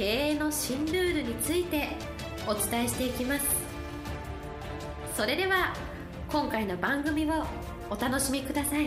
[0.00, 1.88] 経営の新ルールについて
[2.48, 3.44] お伝えしていきます。
[5.14, 5.74] それでは
[6.32, 7.44] 今回の番組を
[7.90, 8.86] お楽しみください。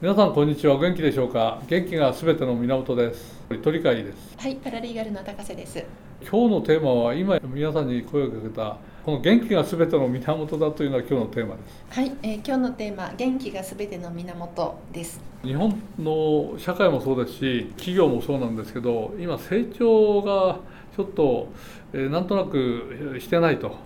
[0.00, 0.76] 皆さんこんにちは。
[0.76, 1.60] お元気でしょうか？
[1.66, 3.44] 元気がすべての源です。
[3.62, 4.38] 鳥飼です。
[4.38, 5.84] はいパラリーガルの高瀬です。
[6.22, 11.84] 今日のテーマは今皆さんに声をかけたこの元気がすべての源だというのが今日のテーマです。
[11.90, 15.20] はい、えー、今日のテーマ元気がすべての源です。
[15.44, 20.58] 日本の社会もそうですし企業もそうなんですけど今成長が
[20.96, 21.46] ちょっと、
[21.92, 23.76] えー、なんとなくしてないと。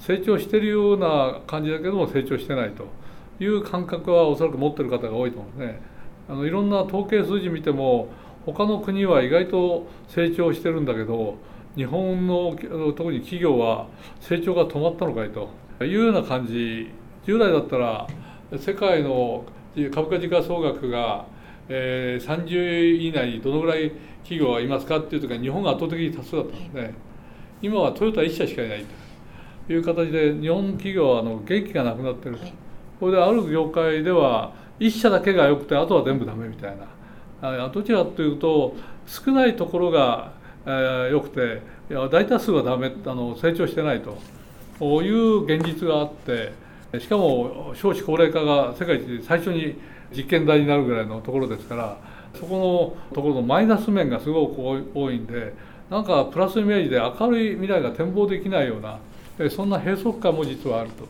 [0.00, 2.88] 成長してるような感じだけども成長してないと
[3.38, 5.80] いう感覚はおそらく持ってる方が多いと思うんですね。
[6.28, 8.08] あのいろんな統計数字見ても
[8.44, 11.36] 他の国は意外と成長してるんだけど
[11.76, 12.56] 日本の
[12.96, 13.86] 特に企業は
[14.20, 15.50] 成長が止まったのかいと。
[15.84, 16.90] いうような感じ。
[17.26, 18.06] 従来だったら
[18.56, 19.44] 世界の
[19.92, 21.26] 株価時価総額が、
[21.68, 23.90] えー、30位以内にどのぐらい
[24.22, 26.94] 企業がいますかっていう時は日本が圧倒的に多数だったんですね。
[27.60, 28.84] 今はトヨタ1社しかいない
[29.66, 29.72] と。
[29.72, 32.46] いう形で日本企業はあの元気がなくなってると、
[33.00, 36.76] これである業界では1社だけが良くてあとは全部ダメみたい
[37.42, 37.68] な。
[37.68, 38.74] どちらかというと
[39.06, 40.32] 少ないところが
[40.66, 46.52] えー、よくていや大多数はダメあの成長してないという現実があって
[46.98, 49.76] しかも少子高齢化が世界一最初に
[50.14, 51.98] 実験台になるぐらいのところですから
[52.34, 54.60] そこのところのマイナス面がすごく
[54.94, 55.54] 多いんで
[55.88, 58.98] なんかプラスイメージで明るい未来が展望できないような
[59.50, 61.06] そんな閉塞感も実はあると。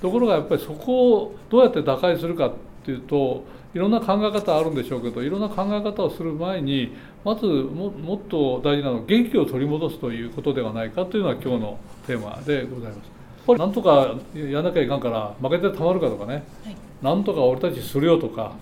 [0.00, 2.52] ところがやっぱりそこをどうやって打開するかっ
[2.84, 3.44] ていうと
[3.74, 13.18] いろんな考え方あるんでしょうけどいろんな考え方をする前にまずももっと大事なのは元気を取り戻すということではないかというのが今日のテーマでございます。
[13.46, 18.52] これなんとかやらなきゃいかんから負けてたまるかとかね、はい、なんとか俺たちするよとか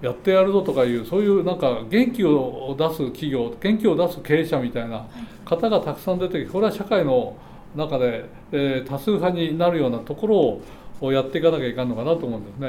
[0.00, 5.06] やってやるぞとかいうそういうなんか元気を出す企業元気を出す経営者みたいな
[5.44, 7.36] 方がたくさん出てきてこれは社会の
[7.76, 10.60] 中で、えー、多数派になるようなところ
[11.00, 12.66] をやっていかなきゃいかんのかなと思うんですね。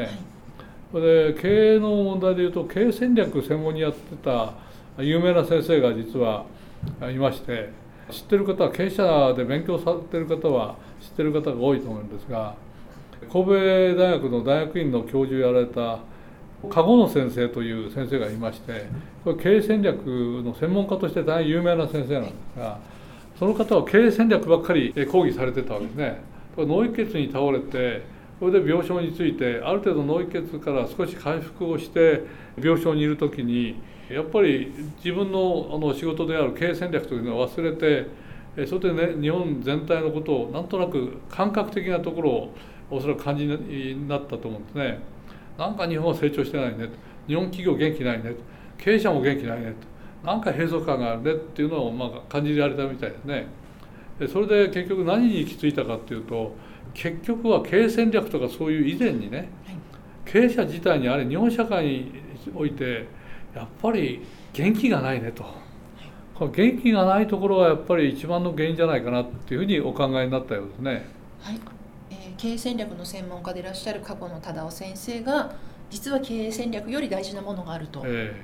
[0.94, 1.02] はい。
[1.02, 4.54] で経営の問題でいうと経営戦略専門にやってた
[4.98, 6.46] 有名な先生が実は
[7.12, 7.70] いまして
[8.10, 12.56] 知ってる方は経営者で勉強されてる方は知ってる方が多いと思うんですが
[13.32, 13.52] 神戸
[13.96, 16.00] 大学の大学院の教授をやられた
[16.70, 18.88] 籠野先生という先生がいまして
[19.24, 22.80] これ経営戦略の専門家として大変有名な先生なんですが
[23.38, 26.22] その方は経営戦略ばっかり講義されてたわけですね。
[26.58, 28.04] 脳溢血に倒れて
[28.40, 32.24] それで病床についてある程度脳溢血から少し回復をして
[32.58, 33.76] 病床にいる時に
[34.10, 34.72] やっぱり
[35.04, 38.08] 自分のあの仕事である経営戦略というのを忘れて
[38.68, 42.54] それでね日本全体のことをなんとなく感覚的なところを
[42.92, 45.00] おそらく感じになったと思うんですね。
[45.58, 46.90] なんか日本は成長してないね
[47.28, 48.36] 日本企業元気ないね
[48.78, 49.74] 経営者も元気ないね
[50.24, 53.48] なんか閉塞感があるねっていうのをまあ感じられたみたいですね。
[54.32, 56.56] それで結局何に行き着いたかっていうと
[56.94, 59.50] 結局は経営戦略とかそういう以前にね、
[60.24, 62.22] 経営者自体にあれ日本社会に
[62.56, 63.08] おいて
[63.56, 64.22] やっぱり
[64.54, 65.46] 元気がないねと。
[66.36, 71.06] この元気がないところがやっぱり一番の原因じゃないかなっていうふうにお考えになったようですね。
[71.40, 71.60] はい、
[72.12, 75.56] えー、経営戦略の専門家でいらっしゃる過去の忠夫先生が
[75.90, 78.02] 実は経営戦略より大事なものがあると。
[78.04, 78.36] え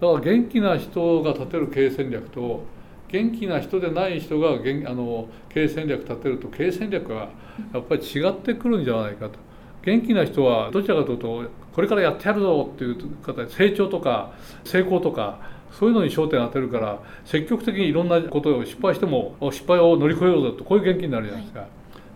[0.00, 2.62] ー、だから元気な人が立てる経営戦略と
[3.08, 4.54] 元気な人でない人があ
[4.94, 7.30] の経営戦略立てると経営戦略は
[7.74, 9.40] やっぱり違ってくるんじゃないかと
[9.82, 14.32] 元気な人はどちらかというとこれからやってやるぞっていう方成長とか
[14.64, 15.40] 成功とか
[15.70, 21.68] そういうのに焦点を当てるから積極的にいろんなことを失敗しても失敗を乗り越えようぞとこういう元気になるじゃないですか、はい、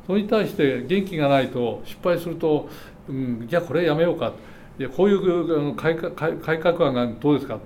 [0.07, 2.69] それに対して元気がないと失敗すると、
[3.09, 4.33] うん、じゃあこれやめようか。
[4.79, 7.59] いやこういう改革改革案がどうですか。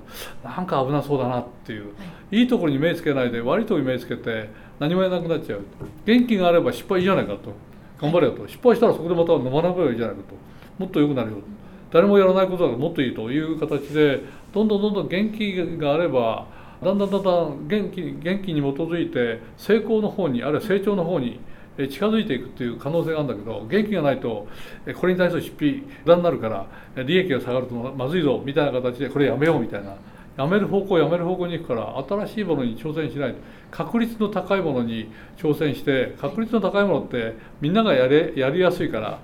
[0.42, 1.88] なんか危なそうだなっていう、は
[2.32, 4.50] い、いいところに目つけないで悪いところに目つけて
[4.80, 5.60] 何もやらなくなっちゃう。
[6.04, 7.54] 元気があれば失敗いいじゃないかと
[8.00, 8.46] 頑張れよと。
[8.46, 10.46] 失敗したらそこでまた飲まなくればいいじゃないかと。
[10.78, 11.38] もっと良くなるよ
[11.90, 14.22] 誰もやらないことだからもっといいという形で
[14.52, 16.46] どんどんどんどん元気があれば
[16.82, 21.40] だんだんだんだん元気元気に基づいて成功の方にあるいは成長の方に
[21.76, 24.46] 近づいていくっていう可能性があるんだけど元気がないと
[24.98, 29.96] これに対する出費無駄になるから利益が下がるとまずいぞみたいな形でこれやめようみたいな。
[30.36, 33.34] やめる方向やめる方向に行くから新しいものに挑戦しない
[33.70, 39.18] 確率の高いものに挑戦して確率の高いものってみんながやれやりやすいから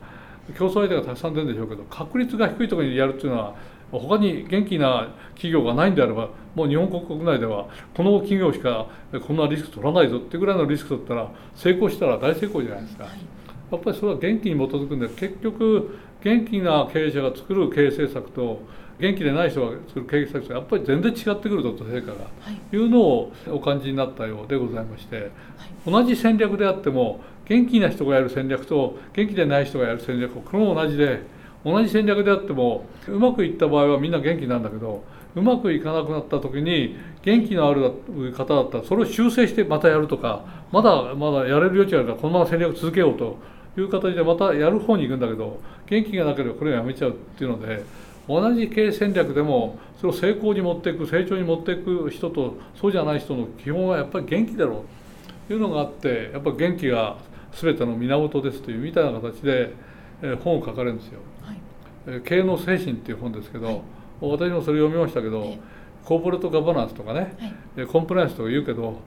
[0.59, 3.55] 競争相手がたくさん出るんでしょうけど確率が低いところにやるっていうのは
[3.91, 8.87] 他に元気な企業がないんであればもう日本国内ではこの企業しか
[9.27, 13.05] こんなリスク取らないぞってぐらいのリスク取ったら成功したら大成功じゃないですか。
[13.05, 18.61] やっぱりそれは元気に基づくんで結局元気な経営者が作る経営政策と
[19.03, 22.15] 元気でない人が作る経営政策とやっぱり全然違ってくるぞと成果が、
[22.73, 25.33] い、うのをお感じになったようでございまして、
[25.85, 31.21] 同じ戦略であっても元気な人がやる戦略と元気でない人がやる戦略これも同じで
[31.65, 35.03] 同じ戦略であってもうまくいった場合はみんな元気なんだけど
[35.35, 37.91] うまくいかなくなった時に元気のある
[38.33, 43.37] 方だったらそれを修正してまたやるとかまだまだやれる余地があるからこのまま戦略続けようと
[43.77, 47.85] いう形でまたやる方に行くんだけど元気がなければこれをやめちゃうっていうので
[48.29, 55.49] 同じ経営戦略でもそれを成功に持っていく成長に持っていく人とそうじゃない人の基本はやっぱり元気だろう。
[55.49, 57.17] というのがあってやっぱり元気が
[57.53, 59.75] 全ての源ですというみたいな形で
[60.43, 61.21] 本を書かれるんですよ。
[61.43, 63.81] はい、経営の精神っていう本ですけど、はい、
[64.21, 65.57] 私もそれ読みましたけど、
[66.05, 67.35] コーポレートガバナンスとかね、
[67.77, 69.01] はい、コンプライアンスとか言うけど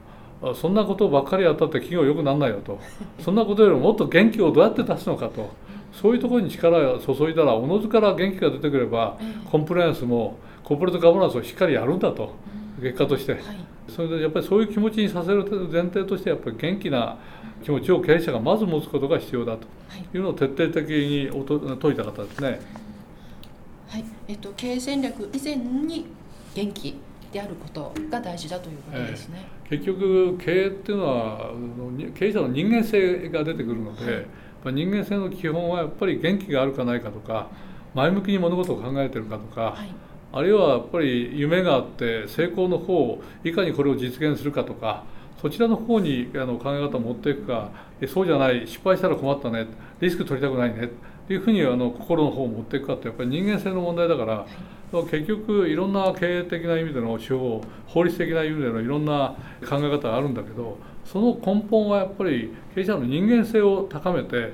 [0.55, 2.79] そんなことばっかりやったって企業よくなんないよと。
[3.19, 5.49] そんなことよりももっと元気をどうやって出すのかと
[6.01, 9.17] そういうところに力を注いだらおのずから元気が出てくれば
[9.49, 12.33] コンプライアンスもコーポレートガバナンスをしっかりやるんだと
[12.81, 13.39] 結果として、
[13.87, 17.17] それでやっぱりそういう気持ちにさせる前提としてやっぱり元気な
[17.63, 19.67] 気持ちを経営者がまず持つことが必要だと。
[20.13, 20.17] い。
[20.17, 21.29] うのを説徹底的に
[21.81, 22.59] 説いた方ですね。
[23.87, 24.05] はい。
[24.27, 26.05] えっと、経営戦略以前に
[26.53, 26.95] 元気
[27.31, 29.45] であることが大事だということですね。
[29.65, 31.51] えー、結局経営っていうのは
[32.15, 34.25] 経営者の人間性が出てくるので、はい、
[34.71, 37.47] 人間性の基本はやっぱり元気があるかないかとか
[37.93, 39.89] 前向きに物事を考えてるかとか、はい、
[40.33, 45.03] あるいはやっぱり夢があって成功の方をいかにこれを実現するかとか
[45.41, 47.69] そちらの方にあの考え方を持っていくか
[48.07, 49.67] そうじゃない失敗したら困ったね
[50.01, 50.87] リスク取りたくないねっ
[51.27, 54.33] ていうふうにあの心の方を持っていくかってやっぱり人間性の問題だから。
[54.39, 59.35] はい結局いろんな経営的な意味での手法法律的な意味でのいろんな
[59.67, 64.51] 考え方があるんだけどその根本はやっぱり経営者の人間性を高めて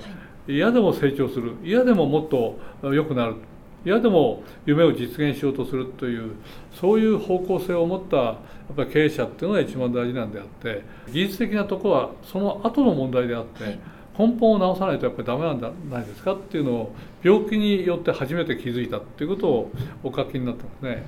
[0.48, 3.36] 嫌でも成長する嫌でももっと良くなる
[3.84, 6.34] 嫌でも夢を実現しようとするという
[6.80, 13.80] そういう方向性を持ったやっぱり経営者っていうのが一番大事なんであって技術的なとこはその後の問題であって、
[14.18, 19.72] 根本を直さないとやっぱりダメなんじゃないですかっていうのを病気によって初めて気づいたっていうことを
[20.04, 21.04] お書きになってますね。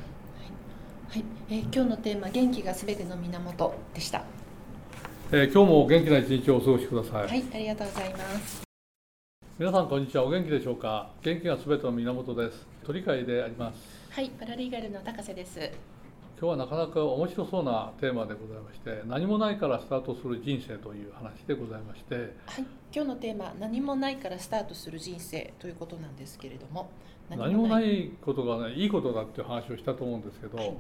[1.10, 4.24] はい、えー、今日のテーマ元気がすべての源でした。
[5.32, 7.28] えー、今日も元気な一日をお過ごしください。
[7.28, 8.64] はい、ありがとうございます。
[9.58, 10.26] 皆さんこんにちは。
[10.26, 11.10] お元気でしょうか？
[11.24, 12.68] 元気がすべての源です。
[12.86, 13.80] 鳥飼であります。
[14.12, 15.60] はい、パラリーガルの高瀬です。
[16.40, 26.90] 今日はなかなか面白そうなテーマでございまして何もないからスタートする人生という話でございまして、はい、今日のテーマ何もないからスタートする人生ということなんですけれども
[27.30, 30.74] 何もないことがねいいことだっていう話をしたと思うんですけど、はい、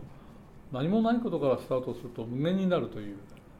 [0.73, 3.17] 何もないことからスタートすると無限になるという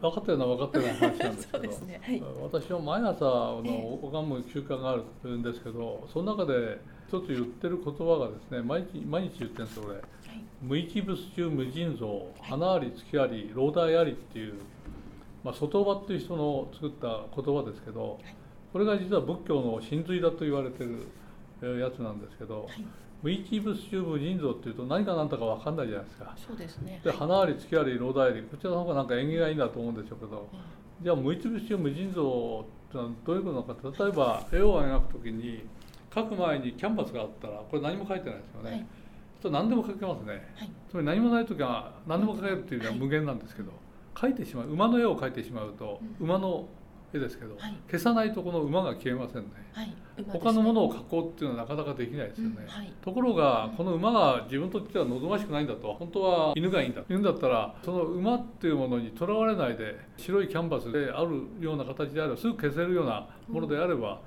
[0.10, 1.64] 分かったような分かったような話なんですけど。
[1.88, 2.02] ね。
[2.04, 10.02] はい、私は毎朝の拝む習慣があるんですけどその中で一つ言ってる言葉がですね毎日毎日言ってるんです俺。
[10.62, 12.08] 無一物中無尽蔵
[12.42, 14.56] 花あり月あり老大ありっていう、
[15.44, 18.20] まあ、外場っていう人の作った言葉ですけど
[18.72, 22.68] これが実は仏教の真髄だと言われてるやつなんですけど、
[23.24, 26.36] 無一物中無尽蔵っていうと何か何だか分かんないじゃないですか。
[26.48, 27.00] そうですね。
[27.04, 30.50] で、花あり月あり老大ありこちらの方がなんか縁起がいいんだと思うんでしょうけど、
[31.02, 34.04] じゃあ無一物中無尽蔵ってのはどういうことなのか。
[34.04, 35.64] 例えば絵を描くときに
[36.12, 38.72] 描く前にキャンバスがあったらこれ何も描いてないですよね。
[38.72, 38.86] はい。
[39.42, 43.72] と何でも書けますね、はい、つまり何もない時は何でも書けるっていうのは無限なんですけど、
[44.20, 44.36] 書い。
[44.36, 46.68] てしまう馬の絵を描いてしまうと、馬の
[47.14, 49.88] 絵ですけど、はい、消さないとこの馬が消えませんね、はい。
[49.88, 49.96] ね、
[50.28, 57.02] 他のものを描こうっていうのはなかなかできないですよね、うんはい、ところがこの馬が自分とっては望ましくないんだと本当は犬がいいんだ。
[57.10, 64.18] 犬だったらその馬っていうものにとらわれないで白いキャンバスであるような形であればすぐ消せるようなものであれば、うん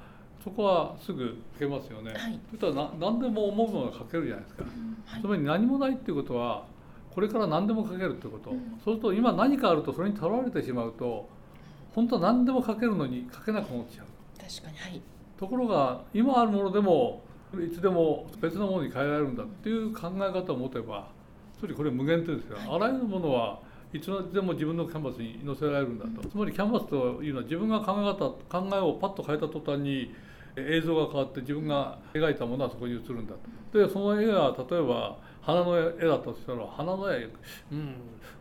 [0.46, 2.12] そこはすぐ書けますよね。
[2.12, 4.62] はい、そしたらな何でも思うものが書けるじゃないですか。
[4.62, 6.66] うんはい、つまり何もないっていうことは
[7.10, 11.28] これから何でも書けるってこと、うん、そうすると今何かあるとそれにとらわれてしまうと
[11.96, 14.06] 本当は何でも書けるのに書けなくなっちゃう。
[14.38, 15.00] 確かに、はい、
[15.38, 17.22] ところが今あるものでも
[17.54, 21.08] いつでも別のものに変えられるんだっていう考え方を持てば
[21.58, 23.58] つまりこれ無限ってですよ、はい、あらゆるものは
[23.94, 30.14] いつでも自分のキャンバスに載せられるんだと、つまりキャンバスというのは自分が考え方考えをパッと変えた途端に
[30.56, 33.32] 映像が変わって自分が描いたものはそこに映るんだ
[33.72, 33.78] と。
[33.78, 37.28] でその絵が例えば花の絵だとしたら花の絵
[37.72, 37.94] うん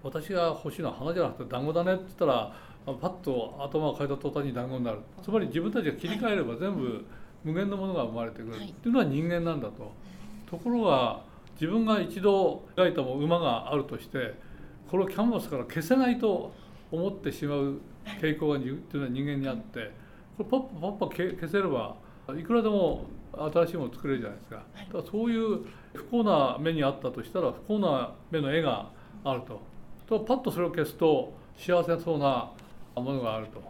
[0.03, 2.53] 私が欲しいのは花じゃなくて団子だねって言ったら
[2.85, 4.99] パッと頭を変えた途端に団子になる。
[5.23, 7.03] つまり自分たちが切り替えれば全部
[7.43, 8.55] 無限のものが生まれてくる。
[8.55, 9.91] っていうのは人間なんだと。
[10.49, 11.21] ところが
[11.55, 14.35] 自分が一度描いたも馬があるとして
[14.89, 16.53] これをキャンバスから消せないと
[16.91, 17.79] 思ってしまう
[18.21, 19.91] 傾向がっていうのは人間にあって
[20.37, 21.95] これパッパパッパ消せれば
[22.37, 24.63] いくらでも新しいもの作れるじゃないですか。
[24.77, 28.89] だからそういう不幸な目にあったとしたら不幸な目の絵が
[29.23, 29.59] あると。
[30.07, 32.51] とパッとそれを消すと幸せそうな
[33.01, 33.61] ものがあると。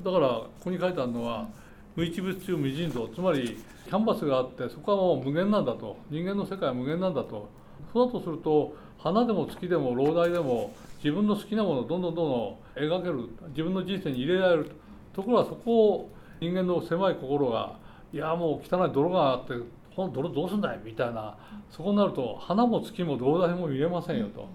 [0.00, 1.48] だからここに書いてあるのは
[1.94, 5.96] 無一物中無尽蔵つまりキャンバスがあってそこはもう無限なんだと。
[6.10, 7.48] 人間の世界は無限なんだと。
[7.92, 13.28] そうだとすると花でも月でも老大でも自分の好きなものをどんどんどんどん描ける。
[13.50, 14.70] 自分の人生に入れられる
[15.12, 15.22] と。
[15.22, 17.78] ころがそこを人間の狭い心が
[18.12, 19.54] いやもう汚い泥があって
[19.94, 20.80] この泥どうすんだい？
[20.84, 21.36] みたいな。
[21.70, 24.48] そこになると花も月も老大も見れませんよと。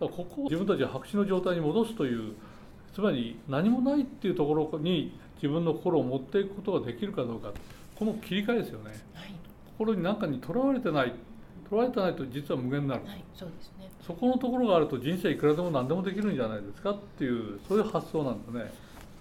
[0.00, 2.34] だからここを自分たちが白紙の状態に戻すという
[2.94, 7.52] つまり何もないっていうところに自分の心を持っていくことができるかどうか
[7.96, 9.34] この切り替えですよね、はい、
[9.76, 11.12] 心に何かにとらわれてない
[11.68, 18.60] とらわれてないと実は無限になる、はい、そうですね、そこのところがあると人生いくらでも何でもできるんじゃないですかっていうそういう発想なんですね。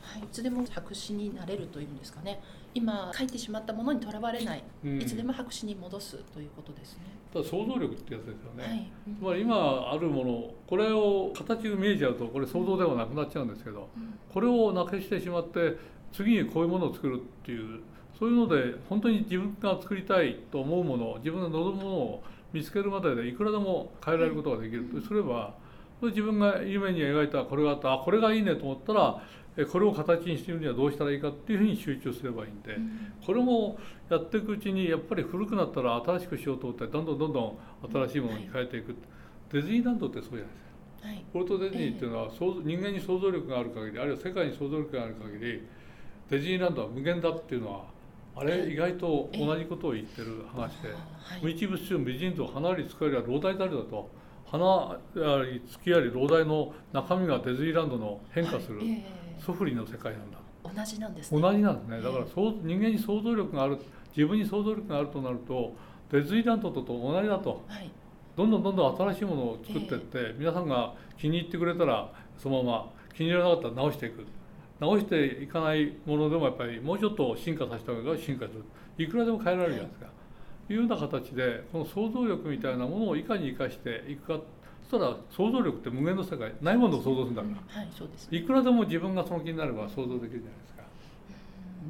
[0.02, 2.42] はい、いつでも白紙になれるというんですかね
[2.74, 7.04] 今書いてしまったものにとらわれない、うん、いつでも白紙に戻すということですね。
[7.34, 9.34] ただ想像力ってやつですよね、はい。
[9.34, 15.78] まり今あるものこれを形が見えちゃうとこれ想像ではなくなっちゃうんですけど、うん、これをなくしてしまって
[16.12, 17.82] 次にこういうものを作るっていう
[18.18, 24.86] そういうので本当に自分が作りたいと思うもの自分が望むものを見つけるまででいくらでも変えられることができる。
[24.86, 25.56] とすれば
[26.08, 29.22] 自分が夢に描いたこれがあったあこれがいいねと思ったら
[29.72, 32.76] これを形にしてるにはどうしたらいいかっていうふうに集中すればいいんで、
[33.24, 33.78] これも
[34.10, 37.58] やっていくうちにやっぱり古くなったら新しくしようと思ってどんどんどんどん
[38.08, 38.96] 新しいものに変えていく、
[39.52, 41.08] ディズニーランドってそうじゃないですか。
[41.08, 45.62] はい、ポルトディズニーっていうのは、人間に想像力がある限りあるいは世界に想像力がある限り
[46.30, 47.86] ディズニーランドは無限だっていうのは
[48.36, 50.90] あれ意外と同じことを言ってる話で
[51.44, 54.10] 「無一物中無人と花より使えりゃ老大誰だ」と
[54.54, 58.82] 「花やり月やり老大の中身がディズニーランドの変化する
[59.44, 61.42] ソフリの世界なんだ」同じなんですね。
[61.42, 62.02] 同じなんですね。
[62.02, 63.80] だからそう人間に想像力がある
[64.16, 65.74] 自分に想像力があるとなると
[66.12, 67.90] ディズニーランドと同じだと、はい、
[68.38, 74.26] どんどんどんどん新しいものを作っていって、皆さんが気に入ってくれたらそのまま気に入らなかったら直していく。
[74.80, 78.64] 直していかないものでもやっぱりもうちょっと進化させた方が進化する。
[78.98, 80.12] いくらでも変えられるじゃないですか、は
[80.70, 84.44] い、いうような形でこの想像力みたいなものをいかに生かしていくか
[84.90, 90.84] そしたら想像力って無限の世界ないものを想像するんだから、はいそうです、ね、いくらでも自分がその気になれば想像できるじゃないですか。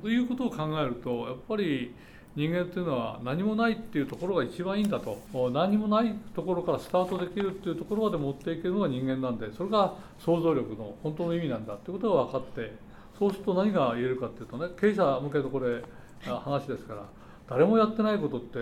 [0.02, 1.94] ということを考えるとやっぱり
[2.36, 5.20] 人間っていうのは何もないっていうところが一番いいんだと。
[5.52, 12.94] 何もないところからスタートできるっていうところまで持っていけるのが人間なんでそれが想像力の本当の意味なんだってことが分かって。
[13.18, 15.84] そうすると何が言えるかっていうとね経営者向けのこれ
[16.22, 17.04] 話ですから
[17.48, 18.60] 誰もやってないことって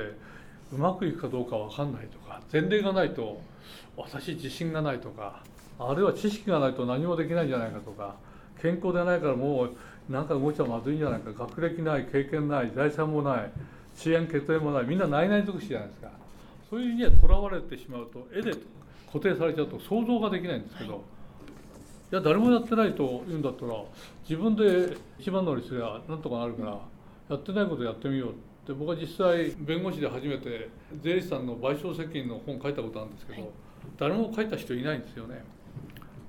[0.74, 3.42] うまくいくかどうか分かんないとか前例がないと
[3.98, 5.44] 私自信がないとか
[5.80, 8.16] あるいは知識がないと何もできないんじゃないかとか
[8.62, 9.72] 健康でないからもう
[10.12, 13.52] なんか動いちゃまずいんじゃないか学歴ない経験ない財産もない
[13.98, 16.22] 遅延血縁もないみんなないない尽くしじゃないですか。
[16.70, 18.54] そういう意味にはとらわれてしまうと絵で
[19.12, 23.74] 固定されちゃうと想像ができないんですけど、はい、いや誰もやってないと言うんだったら
[24.24, 26.80] 自分で一番乗りすればなんとかなるから
[27.30, 30.70] やってないことやってみようって僕は実際弁護士で初めて
[31.02, 33.52] 税理士さんの賠償責任の本書いたことあるんですけど、はい、
[33.98, 35.44] 誰も書いた人いないんですよね。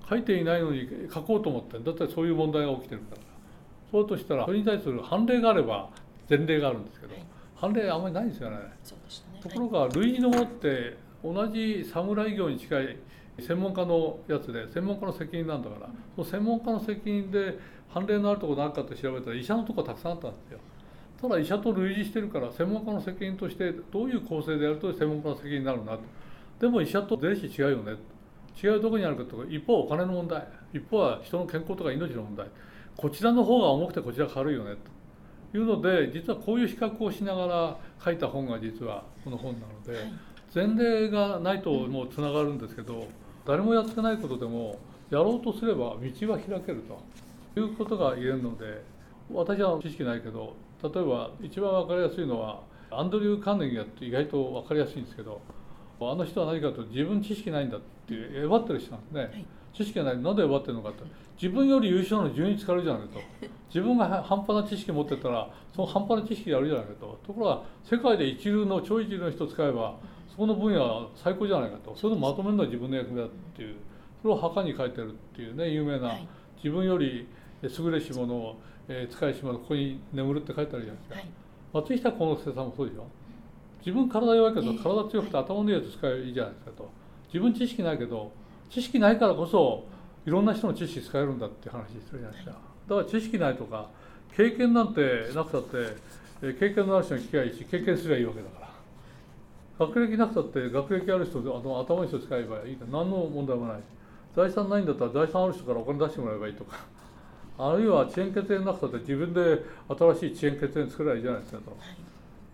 [0.08, 1.92] 書いていないのに書こうと思ってだ。
[1.92, 3.22] ったらそういう問題が起きてるから。
[3.90, 5.90] そうとしたらそれに対する判例があれば
[6.28, 7.24] 前例があるんですけど、はい、
[7.54, 8.56] 判例あんまりないんですよね。
[9.34, 9.40] ね。
[9.42, 12.96] ところが類似のものって同じ侍業に近い
[13.38, 17.58] 専門家のやつで専門家の責任なんだから、その専門家の責任で
[17.88, 20.58] 判例のあるところ何かって調べたら医者のところたくさんあったんですよ。
[21.22, 26.00] ただ医者と類似してるから専門家の責任としてどういう構成でやると専門家の責任になるなと。
[26.60, 27.94] でも医者と税理士違うよね。
[28.60, 32.48] 違うどこにあるかとか一方お金の問題一方は人の健康とか命の問題
[32.96, 34.74] こちらの方が重くてこちら軽いよね
[35.52, 40.12] というので実はこういう比較をしながら書いた本が実はこの本なので、はい、
[40.54, 43.06] 前例がないともうつながるんですけど
[43.46, 44.78] 誰もやってないことでも
[45.10, 46.82] やろうとすれば道は開ける
[47.54, 48.82] ということが言えるので
[49.32, 52.60] 私は知識ないけど例えば一番分かりやすいのは
[52.90, 55.40] アンドリュー・カーネギーって意外と分かりやすいんですけど
[56.00, 59.46] あの人は何かと自分知識ないんだってえばってる人なんですね、はい。
[59.72, 60.18] 知識がない。
[60.18, 61.04] なんでえばってるのかと
[61.40, 63.20] 自分より優秀なの順に使えるじゃないかと。
[63.68, 67.18] 自分がは半端な知識持ってたらその半端な知識があるじゃないかと。
[67.26, 69.94] ところが世界で一流の超一流の人を使えば
[70.28, 71.94] そこの分野は最高じゃないかと。
[71.94, 73.76] それをまとめるのは自分の役目だっていう。
[74.20, 76.28] それを墓に書いてるっていうね有名な、はい。
[76.56, 77.26] 自分より
[77.62, 78.56] 優れし者を、
[78.88, 81.28] えー使いし者ここに眠るって書いてあるじゃないですか、はい。
[81.72, 83.06] 松下幸之助さんもそうでしょ。
[83.84, 84.78] 自分体弱いけどええ。
[84.78, 86.90] 体強くて頭のいいやつ使えばいいじゃないですかと。
[87.28, 88.30] 自分知識ないけど
[88.70, 89.84] 知識ないからこそ
[90.26, 92.50] いろんな人の知識使えるんだって話してるじゃないですか。
[92.88, 93.88] だから知識ないとか
[94.36, 95.68] 経験なんてなくたって
[96.42, 98.72] えー経験のある人に聞きゃいいし経験すればいいわけだから。
[99.86, 103.80] 学歴なくたって学歴ある人であの頭のいい人使えばいい何の問題もない。
[104.36, 106.76] 財産ないんだったら財産ある人からお金出してもらえばいいとか
[107.58, 109.40] あるいは遅延血縁なくたって自分で
[109.88, 111.76] 新しい遅延血縁作ればいいじゃないですかと。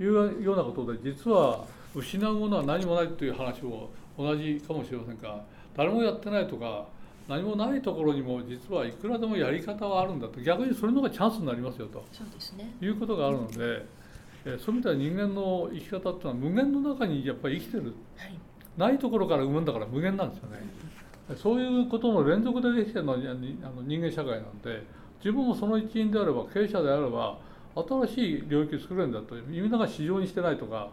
[0.03, 0.07] い。
[0.07, 1.65] うようなことで実は
[1.95, 5.43] 失うものは何もないという話を同じかもしれませんが
[5.77, 6.87] 誰もやってないとか
[7.29, 10.41] 何もないところにも実はいくらでもやり方はあるんだと。
[10.41, 12.05] 逆にそれの方がチャンスになりますよと。
[12.13, 12.75] そうですね。
[12.81, 13.87] いうことがあるので、
[14.45, 17.95] えーそういう意味では人間の生き方っていうのは無限の中にやっぱり生きてる。
[18.17, 18.39] はい。
[18.79, 20.63] ないところから生むんだから無限なんですよね。
[21.37, 24.83] そういうことの連続でできてるのは人間社会なんで
[25.19, 27.39] 自分もその一員であれば経営者であれば
[27.75, 29.35] 新しい領域を作れるんだと。
[29.47, 30.89] みんなが市場にしてないとか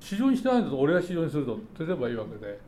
[0.00, 2.58] 市場にしてないんだと俺が市場にするとすればいいわけで。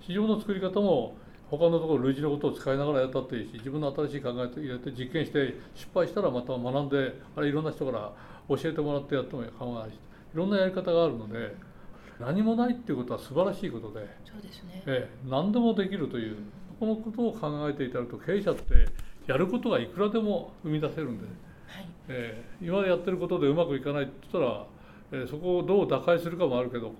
[0.00, 1.16] 市場の作り方も
[1.50, 8.12] 他のところ類似のことを使いながらやったっていいし自分の新しい考えを入れて実験して失敗したらまた学んであれいろんな人から
[8.48, 9.98] 教えてもらってやっても構わないしい
[10.34, 11.54] ろんなやり方があるので
[12.20, 14.06] 何もないっていうことは素晴らしいことで。
[14.24, 14.82] そうですね。
[14.86, 16.36] ええ、何でもできるという
[16.78, 18.86] このことを考えていただくと経営者って
[19.26, 21.88] やることがいくらでも生み出せるんで、はい。
[22.08, 24.66] ええ、今やってることでうまくいかないって言ったら、
[25.12, 26.94] ええそこをどう打開するかもあるけど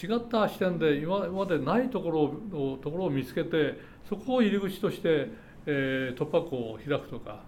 [0.00, 3.78] 違った視点で今までないところをところを見つけて
[4.08, 5.28] そこを入り口として、
[5.66, 7.42] ええ突破口を開くとか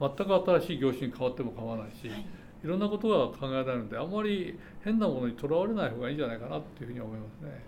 [0.00, 2.26] 全く新しい業種に変わっても構わないし、はい。
[2.62, 7.62] いろんなことが考えられるのであんまり変なものにとらわれない方がいいんじゃないかなっていうふうに思いますね。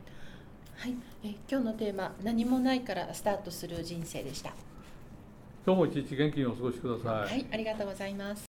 [0.83, 4.53] はい、えー今日のテーマ何もないからスタートする人生でした。
[5.65, 7.31] 今日も一日元気にお過ごしください。
[7.31, 8.47] はい、ありがとうございます。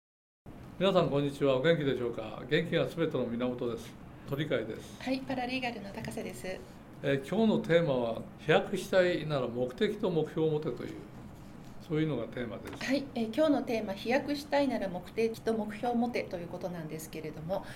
[0.79, 1.57] 皆さんこんにちは。
[1.57, 2.41] お元気でしょうか？
[2.49, 3.93] 元気がすべての源です。
[4.29, 6.47] 鳥海です、はい、パラリーガルの高瀬です。
[6.47, 10.91] えー今日のテーマは飛躍したいなら目的と目標を持てという
[11.89, 12.85] そういうのがテーマです。
[12.85, 17.67] はい、えー今日のテーマ飛躍したいなら目的と目標を持てということなんですけれども、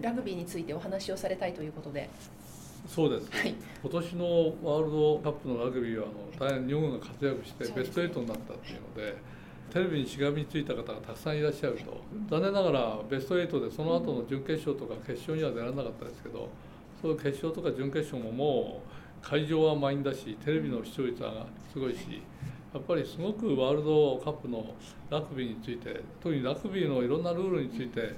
[0.00, 2.10] ラグビーについてお話をされたいということで、
[2.90, 3.54] そうです、はい。
[3.82, 4.24] 今年の
[4.64, 9.16] ワールドカップのラグビーはあの大変日本が活躍してベスト8になったっていうので
[9.72, 12.02] テレビにしがみついた方がたくさんいらっしゃると。
[12.28, 16.48] 残念ながらベスト8でその後の準決勝とか決勝には出られなかったですけど
[17.00, 18.82] その決勝とか準決勝もも
[19.22, 22.20] う会場は満員だしテレビの視聴率はすごいし
[22.74, 24.74] やっぱりすごくワールドカップの
[25.10, 28.16] ラグビーについて特にラグビーのいろんなルールについて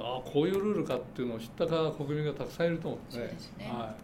[0.00, 3.34] ああこういうルールかっていうのを知ったか国民がたくさんいると思うんですね。
[3.38, 3.66] すね。
[3.66, 3.94] は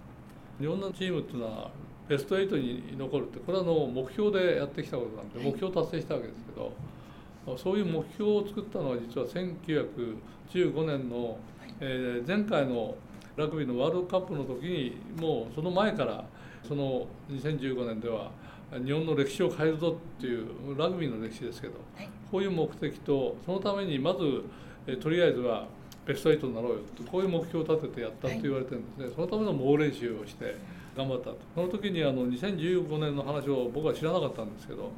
[0.61, 1.71] い、日本のチームっていうのは
[2.09, 5.47] ベスト8に残るってこれはあの目標でやってきたことなんではい。
[5.51, 6.73] 目標達成したわけですけど、
[7.57, 11.39] そういう目標を作ったのは実は1915年の、
[11.81, 12.95] えー前回の
[13.37, 16.25] ラグビーのワールドカップの時にもうその前から
[16.67, 18.33] その2015年では
[18.85, 24.43] 日本の歴史を変えるぞっていうラグビーの歴史ですけどはい、こういう目的とそのためにまず、
[24.89, 25.67] えーとりあえずは
[26.07, 30.57] ベスト8になろうよとこういう目標を立ててやったと言われてるんですね、そのための猛練習をして
[30.97, 31.37] 頑張ったと。
[31.55, 34.91] その時にあの2015年の話を僕は知らなかったんですけど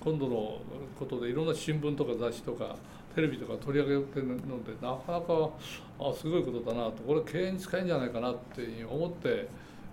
[0.00, 0.60] 今度の
[0.98, 2.76] ことでいろんな新聞とか雑誌とか
[3.16, 5.50] テレビとか取り上げてるのでなかなか
[5.98, 7.02] あすごいことだなと。
[7.02, 9.48] これ経営に使えるんじゃないかなっていうふうに思って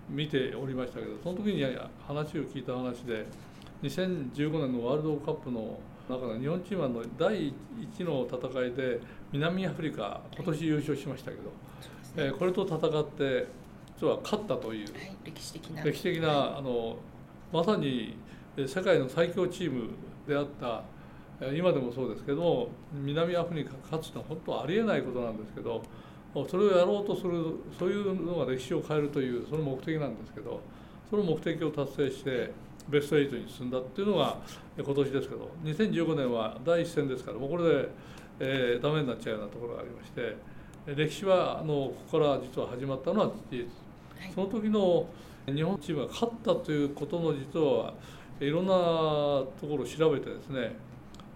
[0.08, 1.64] 見ておりましたけどその時に
[2.06, 3.26] 話を聞いた話で
[3.82, 9.00] 2015年のワールドカップの中で日本チームはあの第一の戦いで
[9.32, 11.44] 南アフリカ今年優勝しましたけど、
[11.80, 12.24] そうですね。
[12.24, 13.46] えーこれと戦って
[14.00, 15.84] 実は勝ったというはい、歴史的な。
[15.84, 16.96] 歴史的なあの
[17.52, 18.16] まさに
[18.56, 19.90] えー世界の最強チーム
[20.26, 20.82] であった
[21.40, 25.82] えー今でもそうですけども南アフリカが勝つのは本当はありえないことなんですけど
[26.48, 30.60] それをやろうとするそういうのが歴史を変えるというその目的なんですけど
[31.10, 32.52] その目的を達成して
[32.88, 34.38] ベスト8に進んだっていうのが
[34.76, 37.88] えー今年ですけど2015年は第一戦ですからもうこれで、
[38.40, 40.36] えーダメになっちゃうようなところがありまして
[40.86, 43.64] えー歴史はあのここから実は始まったのは事実。
[44.18, 44.32] はい。
[44.34, 45.06] その時の
[45.46, 47.94] 日本チームが勝ったということの実は
[48.40, 50.74] いろんなところを調べてですね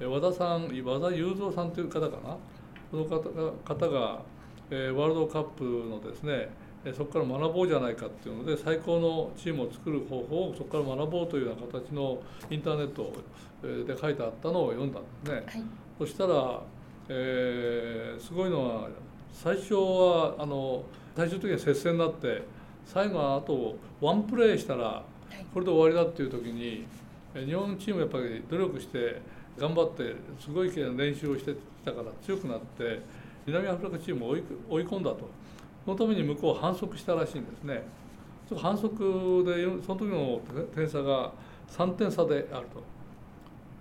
[0.00, 2.36] え和田さん和田雄三さんという方かな？
[2.90, 4.22] その方が方が、
[4.70, 6.48] えーワールドカップのですね
[6.96, 13.10] そこから学ぼうじゃないかっていうので最高のチームを作る方法をそこから学ぼうというような形のインターネット
[13.62, 15.34] で書いてあったのを読んだんですね。
[15.34, 15.64] はい、
[15.98, 16.60] そしたら、
[17.08, 18.88] えー、すごいのは
[19.32, 20.84] 最初はあの
[21.16, 22.42] 最終的には接戦になって
[22.86, 25.02] 最後はあとワンプレーしたら
[25.52, 26.86] これで終わりだっていう時に
[27.34, 29.20] 日本チームやっぱり努力して
[29.58, 33.00] 頑張ってすごい練習をしてきたから強くなって
[33.46, 35.28] 南アフリカチームを追い追い込んだと。
[35.84, 37.82] そのために向こう反則したらしいんですね。
[38.56, 40.40] 反則でその時の
[40.74, 41.32] 点差が
[41.68, 42.82] 3点差であると。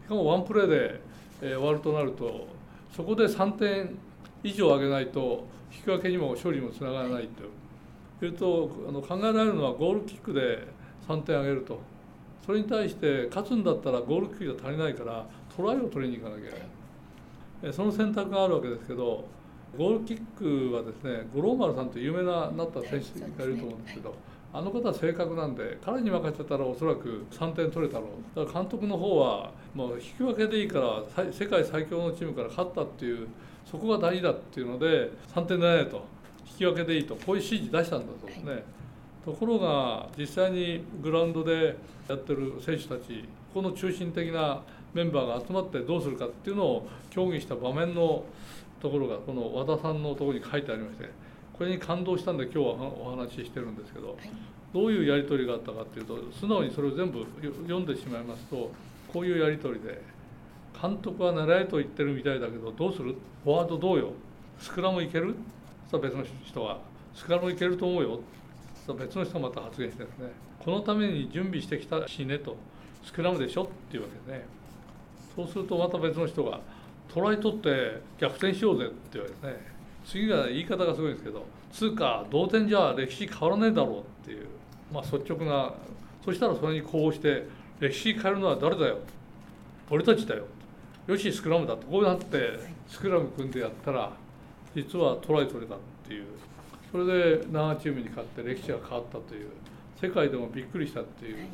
[0.06, 1.02] しかもワンプレーで、
[1.42, 2.48] えー、終わるとなると
[2.96, 3.98] そこで3点
[4.44, 7.44] 以上上げないと引き分けにも勝利にもつながらないと。
[8.26, 10.66] いうとあの考えられるのはゴールキックで
[11.08, 11.80] 3点上げると。
[12.46, 15.26] それに対して勝つんだったらゴールキックが足りないから
[15.56, 16.60] トライを取りに行かなきゃいけ
[17.64, 19.26] ない、その選択があるわけですけど
[19.78, 24.14] ゴールキックはですね五郎丸さんという有名ななった選手がいると思うんですけど、
[24.54, 28.40] あの方は正確なんで彼に任せたらおそらく3点取れたろう。
[28.40, 33.28] だから監督の方はもう引き分けでいいから世界最強のチームから勝ったっていう
[33.66, 36.06] そこが大事だっていうので3点でないと
[36.46, 38.64] 引き分けでいいとこういう指示出したんだそうですね、はい、
[39.26, 41.76] ところが実際にグラウンドで
[42.08, 44.62] やってる選手たちこの中心的な
[44.94, 48.24] メンバーが集まってどうするかっていうのを協議した場面の
[48.80, 51.10] ところがこの和田さんのところに書いてありまして
[51.54, 54.18] これに感動したんで今日はお話ししてるんですけど、
[54.74, 58.72] どういうやり取りがあったかっていうと素直にそれを全部読んでしまいますと
[59.12, 60.02] こういうやり取りで
[60.82, 63.16] 監督は狙えと言ってるみたいだけどどうする？
[63.44, 64.14] フォワードどうよ？
[64.60, 65.36] スクラムいける？
[65.92, 66.80] さ別の人は
[67.14, 68.20] スクラムいけると思うよ？
[68.88, 70.32] さ別の人がまた発言してですね。
[70.60, 72.58] このために準備してきたしねと。
[73.04, 74.46] スクラムでしょっていうわけでね。
[75.36, 76.62] そうするとまた別の人が
[77.14, 79.73] トライ取って逆転しようぜって言われてね
[80.06, 84.48] 次が言い方がすごいんですけどつうか同点じゃ歴史変わらねえだろうっていう、
[84.92, 85.74] まあ、率直な
[86.24, 87.46] そしたらそれにこうして
[87.80, 89.00] 歴史変えるのは誰だよ
[89.90, 90.46] 俺たちだよ
[91.08, 94.12] よしスクラムだとこうなってスクラム組んでやったら
[94.76, 96.26] 実はトライ取れたっていう
[96.92, 99.50] それで長チームに勝って歴史が変わったという
[100.00, 101.48] 世界でもびっくりしたっていう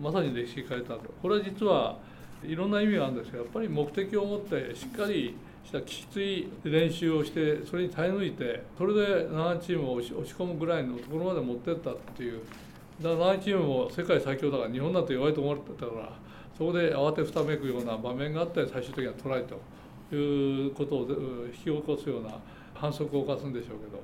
[0.00, 1.96] まさに歴史変えたこれは実は
[2.44, 12.40] いろんな意味があるんですけどやっぱり目的を持ってしっかりしたきつい練習をしてそれに耐え抜いてそれで7チームを押し込むぐらいのところまで持ってったっていう。
[13.00, 16.12] だから7チームも世界最強だから日本だと弱いと思われてたから
[16.56, 21.08] そこで慌てふためくような場面があって最終的にはトライということを
[21.46, 22.30] 引き起こすような
[22.74, 24.02] 反則を犯すんでしょうけど。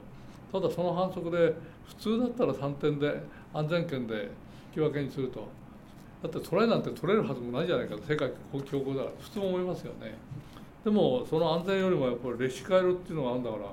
[0.51, 1.55] ただその反則で
[1.87, 4.29] 普通だったら3点で安全圏で引
[4.75, 5.47] き分けにすると。
[6.23, 8.33] だってトライなんて取れるはずもないじゃないか世界
[8.65, 9.11] 強豪だから。
[9.21, 10.17] 普通思いますよね。
[10.89, 13.65] でもその安全よりもやっぱり歴史変えるっていうのがあるんだから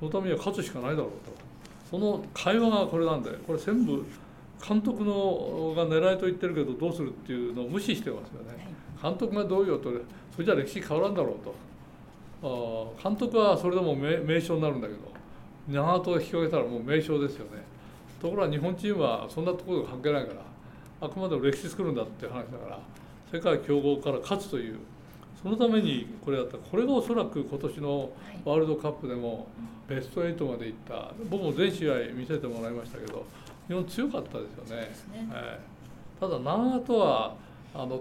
[0.00, 1.44] そのためには勝つしかないだろうと。
[1.90, 4.02] その会話がこれなんでこれ全部
[4.66, 8.74] 監督のが狙いと言ってるけどどうするっていうのを無視してますよね。
[9.02, 9.90] 監督がどうよと
[10.32, 11.36] それじゃ歴史変わらんだろう
[12.40, 12.94] と。
[13.02, 15.00] 監督はそれでも名称になるんだけど
[15.68, 17.62] 長門が引き分けたらもう名称ですよね。
[18.22, 20.40] ところが日本チームはそんなところが関係ないから
[21.02, 22.78] あくまでも歴史作るんだっていう話だから
[23.30, 24.78] 世界強豪から勝つという
[25.44, 26.56] そのためにこれだった。
[26.56, 28.10] これがおそらく今年の
[28.46, 29.46] ワールドカップでも
[29.86, 31.12] ベスト8までいった。
[31.28, 33.26] 僕も全試合見せてもらいましたけど
[33.68, 34.82] 日本強かったですよね。
[35.12, 35.28] ね。
[35.34, 37.34] えー、ただ長とは
[37.74, 38.00] あの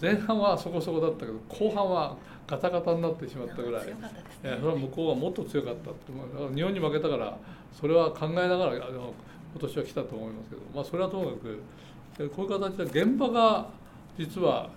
[0.00, 3.94] 前半はそこそこだったけど後半はガタガタになってしまったぐらい、ね、
[4.42, 6.12] えー、それは向こうはもっと強かったって
[6.54, 7.36] 日本に負けたから
[7.78, 9.12] それは考えながらあの
[9.52, 13.68] 今年は来たと思いますけど、まあ、それはともかくこういう形で現場が
[14.16, 14.70] 実は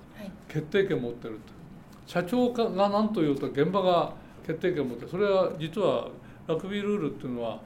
[0.49, 1.60] 決定権を持ってると。
[2.05, 4.13] 社長が何と言うと現場が
[4.45, 6.09] 決定権を持ってそれは実は
[6.47, 7.59] ラグビールールっていうのは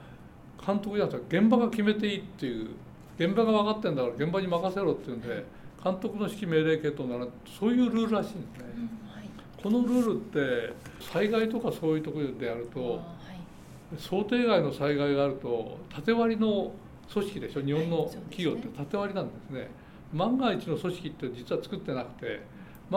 [0.65, 2.69] 監督じゃなくて現場が決めていいっていう
[3.17, 5.45] 現場が分かってんだから現場に任せろっていうんで
[5.83, 7.27] 監督の指揮命令系統なら
[7.59, 8.65] そういうルールらしいんですね。
[9.61, 13.01] このルールって災害とかそういうところでやると、
[13.97, 16.71] 想定外の災害があると縦割りの
[17.11, 19.69] 組織でしょ日本の企業って縦割りなんですね。
[20.13, 22.41] 万が一の組織って実は作ってなくて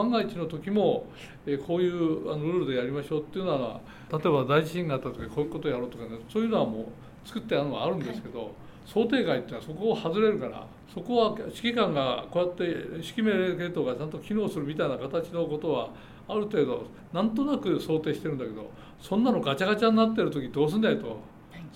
[0.03, 1.05] 万が一の時も、
[1.45, 3.79] えこういうあのルールでやりましょうっていうのは
[4.11, 6.91] 例えば大地震があった時こういうことをやろうとかねそういうのはも
[7.25, 8.49] う作ってあるのはあるんですけど、はい、
[8.85, 15.89] 想定外っていうのはそこを外れるからそこは指揮官がこうやって指揮命令系統がちゃんと機能するみたいな形のことは
[16.27, 21.19] ある程度なんとなく想定してるんだけどそんなのガチャガチャになってる時どうすんだよと。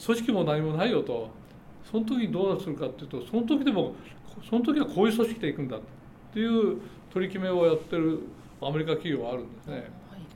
[0.05, 1.29] 組織も何もないよと。
[1.89, 3.93] その時にどうするかっていうとその時でも
[4.49, 5.79] その時はこういう組織でいくんだっ
[6.33, 6.77] ていう
[7.13, 8.19] 取り決めをやってる
[8.61, 9.89] アメリカ企業はあるんですね。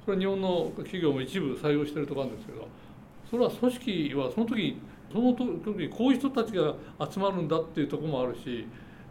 [0.06, 2.68] これは日本の企業も一部採用してるとこあるんですけど
[3.30, 4.80] それは組織はその時
[5.12, 6.76] その時にこういう人たちが
[7.12, 8.66] 集まるんだっていうところもあるし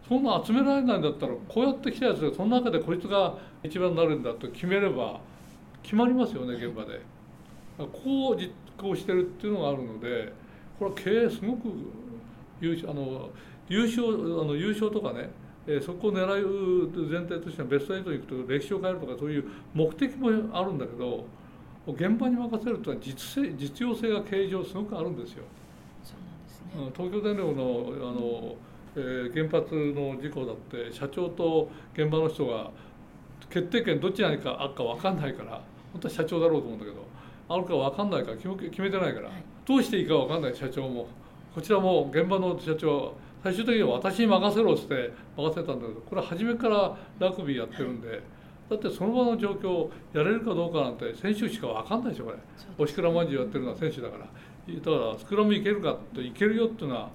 [0.07, 5.19] そんな集められないんだったらこうやって来たやつでその中でこいつが一番になるんだと決めれば
[5.83, 7.01] 決まりますよね現場で。
[7.77, 10.33] こう実行してるっていうのがあるので
[10.79, 11.69] これは経営すごく
[12.59, 13.29] 優秀あの
[13.69, 14.07] 優勝
[14.41, 15.29] あの優勝とかね
[15.67, 21.25] えそこを狙う前提としてはベスト8に行くと歴史を変えるとかそういう目的もあるんだけど
[21.87, 25.43] 現場に任せるというのは実性実用性が経営上すごくあるんですよ。
[26.03, 28.55] そうなんですね、東京電力のあの、
[28.95, 32.71] えー、原発の事故だって社長と現場の人が
[33.49, 35.61] 決定権どちらにかあるか分かんないから
[35.93, 36.97] 本当は社長だろうと思うんだけど
[37.49, 41.07] あるか分かんないから決めてないから、はい、どうしていいか分かんない社長も
[41.55, 43.13] こちらも現場の社長
[43.47, 48.21] 最終的には私に任せろって任せたんだけどこれは初めからラグビーやってるんで。
[48.69, 52.37] だってその場の状況をやれるかどうかなんて選手しか分かんないでしょこれ
[52.77, 57.09] おしくらまんじゅうやってるのは選手だからだからスクラムいけるかっていけるよっていうのは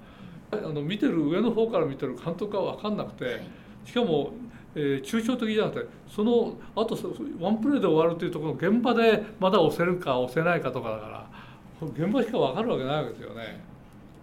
[0.51, 3.39] あの見てる上の方から見てる監督は分かんなくて
[3.85, 4.31] しかも、
[4.73, 6.97] えー、抽象的じゃなくてそのあと
[7.39, 11.29] ワンプレーで終わるっていうところの現場でまだ押せるか押せないかとかだから
[11.83, 13.61] 現場しか分かるわけないわけですよね。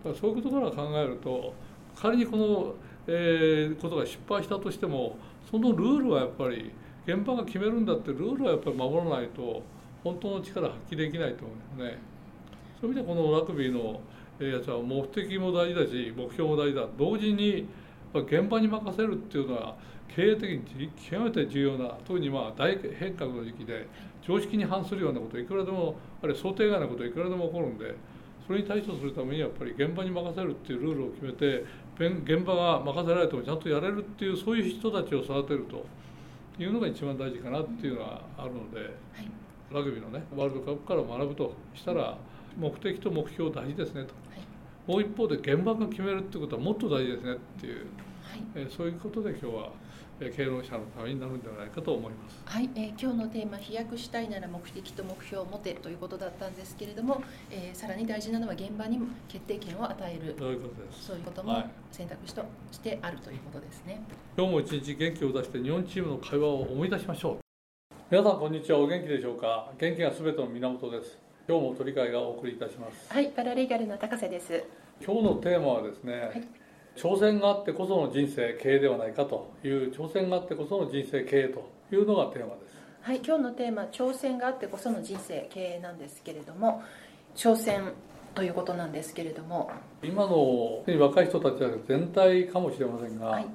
[0.02, 1.54] だからそういうことから考えると
[2.00, 2.74] 仮にこの、
[3.06, 5.16] えー、ことが失敗したとしても
[5.50, 6.70] そのルールはやっぱり
[7.06, 9.62] 現場が決めるんだってルールはやっぱり守らないと
[10.02, 11.98] 本当の力発揮できないと思うんですね。
[12.80, 14.00] そういう意味でこのラグビーの
[14.40, 17.68] やつは目的も大事だし目標も大事だ同時に
[18.14, 19.76] 現場に任せるっていうのは
[20.08, 23.86] 経営的に極めて重要な特にまあ大変革の時期で
[24.26, 27.94] 常識に反するようなこといくらでもあるいは想定外なこといくらでも起こるんで
[28.46, 31.64] それに対処するためにやっぱり現場に任せるっていうルールを決めて
[32.06, 35.84] 現場が任せられてもちゃんとやれるっていうそういう人たちを育てると
[36.62, 38.90] いうのが一番大事かなっていうのはあるので、はい、
[39.70, 42.16] ラグビーのねワールドカップから学ぶとしたら
[42.58, 47.86] 目的と目標大事ですねと、はい、もう一方で現場が決めるってことはもっと大事ですねっていう、はい、
[48.54, 49.72] えそういうことで今日は
[50.20, 52.42] 経営者のためになるんではないかと思います。
[52.44, 60.36] はい、えー、今日のテーマ飛躍したいなら目的と目標を持てということだったんですけれども、えー、さらに大事なのは現場にも決定権を与える。
[60.38, 61.06] そういうことです。
[61.06, 64.02] そういうことも選択肢としてあるということですね。
[64.36, 67.38] 今日も一日元気を出して日本チームの会話を思い出しましょう。
[68.10, 68.78] 皆さんこんにちは。
[68.80, 69.72] お元気でしょうか？
[69.78, 71.18] 元気がすべての源です。
[71.48, 73.10] 今日も取り替えがお送りいたします。
[73.10, 74.64] はい、パラレーガルの高瀬です。
[75.02, 76.12] 今日のテーマはですね。
[76.20, 76.59] はい
[76.96, 82.70] 挑戦があってこその人生経営ではないかという挑戦があってこその人生経営というのがテーマです。
[83.02, 86.82] はい今日のテーマ挑戦があってこその人生経営なんですけれども
[87.34, 87.92] 挑戦
[88.34, 89.70] ということなんですけれども。
[90.02, 93.46] 今の若い人たちは全体かもしれませんが、はい、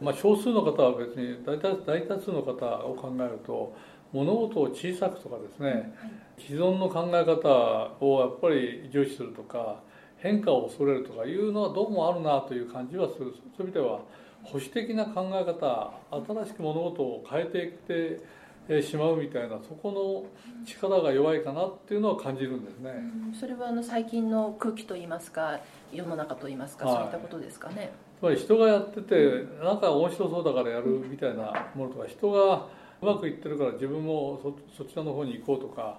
[0.00, 3.74] まあ、少数の方は別に大多大多数の方を考えると
[4.12, 9.80] 物事を小さくとかですね、はい、既存の考え方をやっぱり重視するとか
[10.22, 13.18] 変化を恐れるとかいうのはどうもあるなという感じはする。
[13.20, 14.00] そういう意味では
[14.44, 25.58] 保守的な考え方新しく物事を変えていってしまうみたいなそこの力が弱いかなっていうのは感じるんですね、うん、それはあの最近の空気といいますか
[25.92, 27.90] 世の中といいますか、はい、そういったことですかね。
[28.20, 32.66] つまり人がやっててなんか面白そうだからやるみたいなものとか人が
[33.02, 34.38] うまくいってるから自分も
[34.76, 35.98] そそちらの方に行こうとか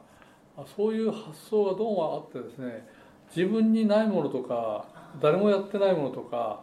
[0.76, 2.88] そういう発想がどうもあってですね
[3.36, 4.86] 自分にないものとか
[5.22, 6.62] 誰もやってないものとか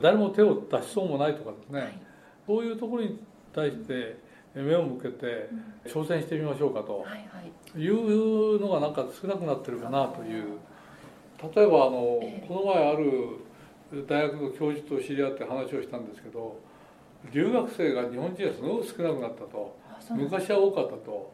[0.00, 1.98] 誰も手を出しそうもないとかですね、はい、
[2.46, 3.20] そういうところに
[3.54, 4.18] 対して
[4.54, 5.48] 目を向けて
[5.86, 7.04] 挑戦してみましょうかと。
[7.76, 10.58] いうのがなんか少なくなってるかなという。
[11.54, 16.58] 例えばあの、この前ある大学の教授と知り合って話をしたんですけど
[17.30, 19.76] 留学生が日本人はすごく少なくなったと。
[20.10, 21.32] 昔は多かったと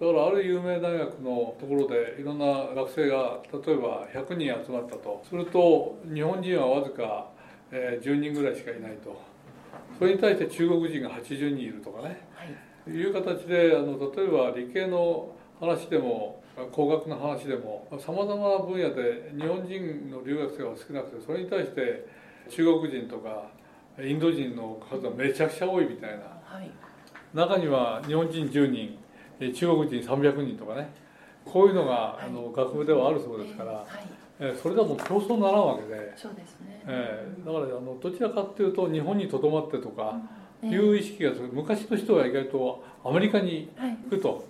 [0.00, 5.22] だからある有名大学のところでいろんな学生が例えば100人集まったと。
[5.28, 7.30] すると日本人はわずか
[7.70, 9.32] 10人ぐらいしかいないと。
[9.98, 12.44] それに対して中国人が80人いるとかね、は
[12.90, 22.06] い、いう形であの例えば理系の話でも工学の話でもさまざまな分野で日本人の留学生は少なくてそれに対して
[22.50, 23.46] 中国人とか
[24.00, 26.70] インド人の数はめちゃくちゃ多いみたいな、はい、
[27.32, 28.98] 中には日本人10人
[29.50, 30.92] 中国人300人とかね。
[31.44, 33.84] こういうのが、あの学部ではあるそうですから、
[34.38, 36.12] えそれだと競争にならんわけで。
[36.16, 40.20] そうですね、えだからあのどちらかっていうと日本にとどまってとか
[40.62, 43.70] いう意識が昔の人は意外とアメリカに
[44.04, 44.44] 行くと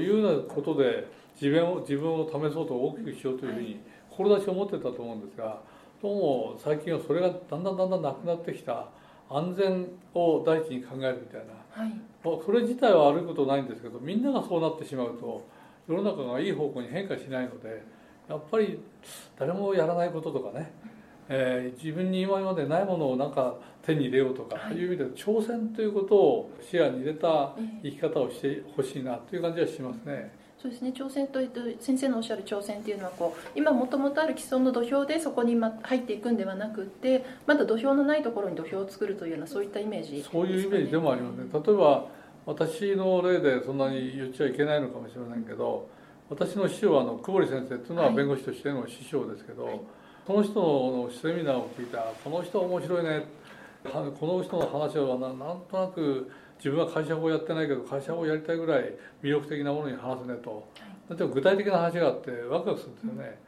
[0.00, 1.06] いうようなことで
[1.40, 5.60] 自分を自分を試そうと大きくしようというふうに志を持ってたと思うんですが
[6.02, 8.88] どうも最近はそれがだんだんだんだんなくなってきた
[9.30, 15.46] 安全を第一に考えるみたいな、はい、それ自体は悪いことないんですけどみんながそうなってしまうと
[15.88, 17.82] 世の中がいい方向に変化しないので
[18.28, 18.78] やっぱり
[19.38, 20.72] 誰もやらないこととかね、
[21.28, 24.76] えー自分に今までないものをなんか手に入れようとか、はい。
[24.76, 27.90] いう意味で挑戦ということを視野に入れたええ。
[27.90, 30.32] 生き方をしてほしいなという感じはしますね。
[30.62, 30.92] そうですね。
[30.94, 41.46] 挑戦というと先生のおっしゃる挑戦っていうのはこう今もともとある既存の土俵でそこにま入っていくんではなくってまだ土俵のないところに土俵を作るというようなそういったイメージね、そういうイメージでもありますね。
[41.52, 42.06] 例えば
[42.46, 45.88] 私の例でそんなに言っちゃいけないのかもしれませんけど
[46.30, 48.16] 私の師匠はあの久保利先生っていうのははい。
[48.16, 49.80] 弁護士としての師匠ですけど、はい。
[50.24, 51.96] その人のセミナーを聞いた。
[51.96, 53.24] らこの人面白いね。
[53.84, 56.30] はこの人の話はななんとなく
[56.62, 60.68] 自分は会社法やってないけど会社法やりたいぐらい魅力的なものに話すねと。
[61.10, 63.38] 例えば具体的な話があってワクワクするんですよね、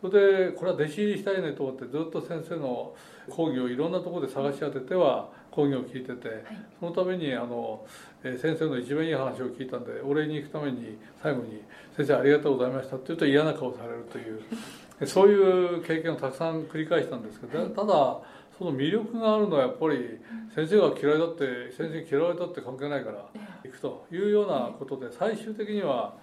[0.00, 2.94] それでこれは弟子入りしたいねと思ってずっと先生の
[3.28, 6.44] 講義をいろんなところで探し当てては講義を聞いてて、
[6.80, 7.84] そのためにあの
[8.24, 11.60] えー先生の一番いい話を聞いたんでお礼に行くために最後に
[11.94, 14.40] 「先生ありがとうございました」って言うと嫌な顔されるという
[15.06, 18.20] そういう経験をたくさん繰り返したんですけどただ
[18.58, 20.20] その魅力があるのはやっぱり
[20.54, 23.26] 先生が嫌いだって先生嫌われたって関係ないから
[23.64, 26.14] 行くというようなことで最終的には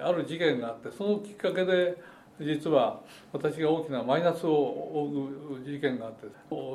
[0.00, 1.96] ある事件があってそのきっかけで
[2.40, 3.00] 実は
[3.32, 4.52] 私が大きなマイナスを
[4.94, 6.26] 負う事件があって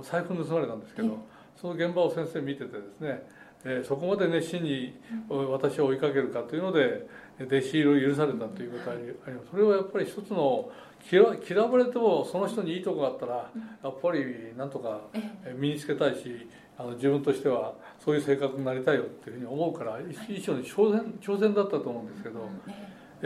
[0.09, 1.17] 財布盗まれたんですけど
[1.59, 3.40] その現場を先生見ててですねえー
[3.83, 7.07] そこまで熱心に私を追いかけるかというので
[7.39, 9.47] 弟子入りを許されたということがあります。
[9.51, 10.69] それはやっぱり一つの
[11.11, 13.51] 嫌嫌われてもその人にいいとこがあったら
[13.83, 15.55] やっぱりなんとかええ。
[15.57, 16.47] 身につけたいし
[16.77, 22.49] あの自分としてはそういう性格になりたいよっていうふうに思うから一一種の挑戦挑戦だったと思うんですけど、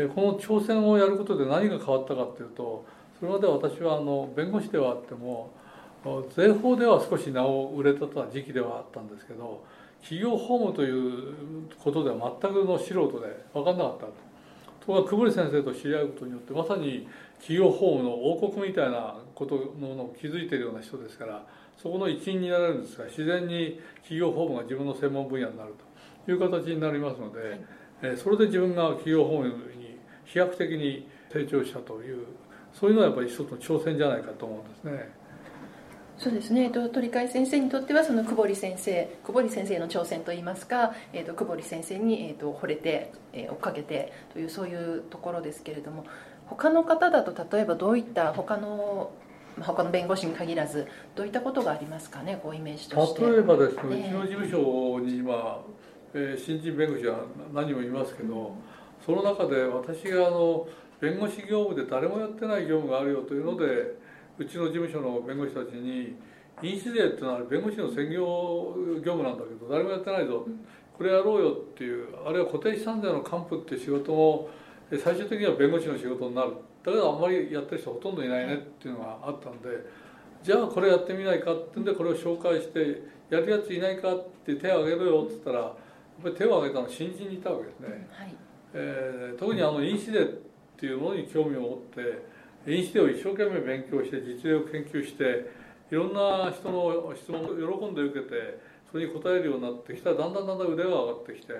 [0.09, 2.85] この挑戦をやることで何が変わったかっていうと
[3.19, 5.51] それまで私はあの弁護士ではあっても
[6.35, 9.63] 税法では少し名を売れた時期ではあったんですけど
[10.05, 11.33] 企業法務という
[11.83, 14.11] ことでは全くの素人で分かんなかったと
[14.85, 17.07] ころが久保利先生と知り合うことによってまさに
[17.39, 21.43] 企業法務の王国みたいなことのものを築いているような人ですから
[21.81, 25.73] そこの一員になれるんですが自然に企業法務が自分の専門分野になる
[26.25, 27.59] という形になりますので、はい
[28.03, 32.27] えーそれで自分が企業法務に飛躍的に成長したという
[32.73, 35.14] そういうのはやっぱり一つの挑戦じゃないかと思うんですね。
[36.17, 46.05] そうですね、えっと鳥飼先生にとってはその久保利先生久保利先生の挑戦といいますか、えっと久保利先生に、えっと惚れて、えー追っかけてというそういうところですけれども
[46.45, 49.11] 他の方だと例えばどういった他の
[49.57, 52.39] まあ他の弁護士に限らずどういったことがありますかね？
[52.41, 53.21] こうイメージとして。
[53.21, 53.99] 例えばですね、ええ。
[53.99, 55.61] うちの事務所に今、
[56.13, 58.55] えー新人弁護士は何人もいますけど、
[59.05, 60.65] その中で私があの
[61.01, 64.04] 弁護士業務で誰もやってない業務があるよというので
[64.37, 66.15] うちの事務所の弁護士たちに
[66.61, 70.45] 飲酒税ってのは弁護士の専業業務なんだけど誰もやってないぞ、
[70.97, 74.49] これやろうよっていうあるいは固定資産税の還付っていう仕事も
[74.91, 76.51] え最終的には弁護士の仕事になる。
[76.83, 79.69] だけどあんまりやってる人ほとんどいないねっていうのがあったんで
[80.43, 85.73] じゃあこれやってみないかってんでこれを紹介してやるやついないかって手を挙げろよって言ったらやっ
[86.21, 88.35] ぱり手を挙げたのは新人にいたわけですね、はい。
[88.75, 90.23] えー特にあの飲酒税っ
[90.77, 92.34] ていうものに興味を持って
[92.67, 95.51] 飲酒税を一生懸命勉強して実例を研究して
[95.91, 98.59] いろんな人の質問を喜んで受けて
[98.91, 100.11] それに答えるようになってきた。
[100.11, 101.53] らだんだんだんだん腕が上がってきて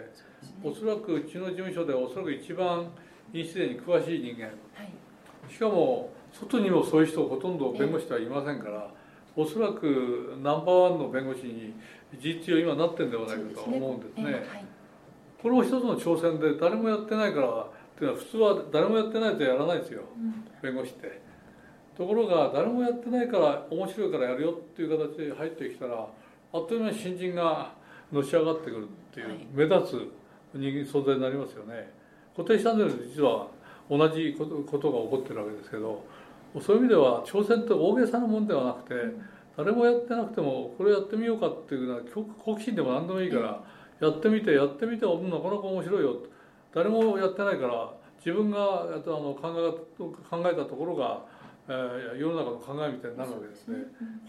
[0.64, 2.88] おそらくうちの事務所でおそらく一番
[3.34, 4.46] 飲酒税に詳しい人間。
[4.46, 4.52] は
[4.84, 5.54] い。
[5.54, 8.90] しかも外にもそういう人ほとんど弁護士ではいませんから
[9.36, 11.74] おそらくナンバーワンの弁護士に
[12.20, 14.24] 事実上今なってるんではないかと思うんですね。
[14.28, 14.66] えーはい。
[15.42, 20.04] これも一つの挑戦で誰もやってないからっていうのは普通は誰もやってないとやらないですよ。
[20.18, 20.44] うん。
[20.62, 21.22] 弁護士って。
[21.98, 26.06] ところが誰もやってないから面白いからやるよっていう形で入ってきたら
[26.54, 27.72] あっという間に新人が
[28.12, 29.48] のし上がってくるっていう、はい。
[29.54, 30.12] 目立つ
[30.54, 31.90] 人間存在になりますよね。
[32.36, 33.48] 固定資産税で実は
[33.90, 36.04] 同じことが起こってるわけですけど
[36.62, 38.96] そういう意味では挑戦って大げさなもんではなくて
[39.58, 43.64] 誰もやってなくてもこれやってみようかっていうのは好好奇心でも何でもいいから
[44.02, 46.18] やってみてやってみてうんなかなか面白いよ
[46.76, 48.58] 誰もやってないから自分が
[48.92, 51.22] やっとあの考え考えたところが、
[51.68, 53.78] えー世の中の考えみたいになるわけですね。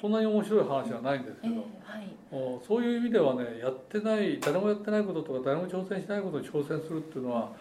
[0.01, 1.67] こんなに面白い話はないんですけえーど、は
[1.99, 2.17] い。
[2.33, 7.53] おそういう意味ではねやってない誰もやってないこととか誰も挑戦しないことに挑戦するっていうのは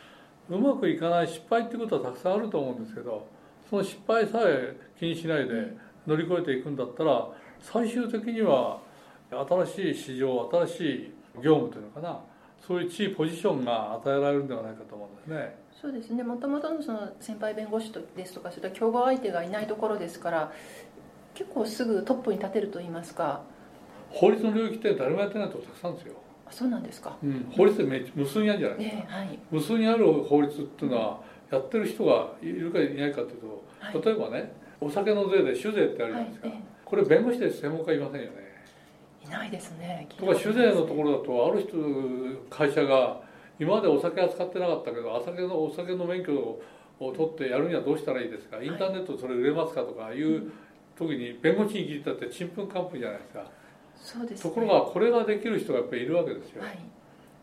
[0.50, 3.28] うまくいかない失敗っていうことはたくさんあると思うんですけど
[3.70, 5.76] その失敗さえ気にしないで
[6.06, 7.28] 乗り越えていくんだったら
[7.60, 8.80] 最終的には
[9.32, 11.14] 新しい市場新しい
[11.44, 12.20] 業務というのかな
[12.62, 15.56] そういう地位ポジションが与えられるんではないかと思うんですね。
[15.82, 16.24] そうですね。
[16.24, 20.52] もともとのその先輩弁護士とですとかそういった競合相手がいないところですから
[21.34, 23.44] 結構すぐトップに立てると言いますか。
[24.10, 26.16] 法律の領域って誰もやってないとこたくさんですよ。
[26.48, 27.18] あそうなんですか。
[27.24, 29.02] うん、法律ってめっちゃ無数にあるんじゃないですか。
[29.04, 29.40] ねはい。
[29.52, 31.20] 無数にある法律っていうのは
[31.52, 34.02] やってる人がいるかいないかというと、はい。
[34.02, 34.52] 例えばね
[34.82, 38.45] お酒の税で酒税ってあるじゃないですか、はいえこれ弁護士で専門家いませんよね
[39.26, 41.78] いないですねとか酒税のところだとある人
[42.50, 43.22] 会社が
[43.60, 46.62] 今までお酒扱ってなかったけどお酒のお酒の免許を
[47.00, 48.62] 取ってやるにはどうしたらいいですか？
[48.62, 49.82] インターネットでそれ売れますか？
[49.82, 50.52] とかいう
[50.98, 53.52] 時に弁護士に聞いたってちんぷんかんぷんじゃないですか。
[53.98, 56.78] そうです、ところがこれができる人がやっぱりいるわけですよ、はい。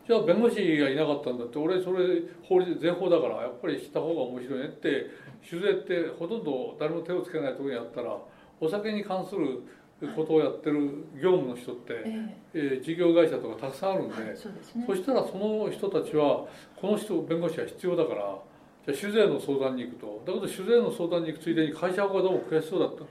[0.07, 5.07] じゃあ弁護士がいなかったんだって俺それ法律税法だからやっぱりした方が面白いねって
[5.43, 8.16] 酒税ってほとんど誰も手をつけないところにあったら
[8.61, 9.62] お酒に関する
[10.09, 12.80] ことをやってる業務の人って、ええ。
[12.80, 14.84] ー事業会社とかたくさんあるんで、そうですね。
[14.86, 16.46] そしたらその人たちは
[16.76, 18.38] この人弁護士が必要だから
[18.84, 20.22] じゃあ酒税の相談に行くと。
[20.26, 23.05] だけど酒税の相談に行くついでに会社法がどうも悔しそうだった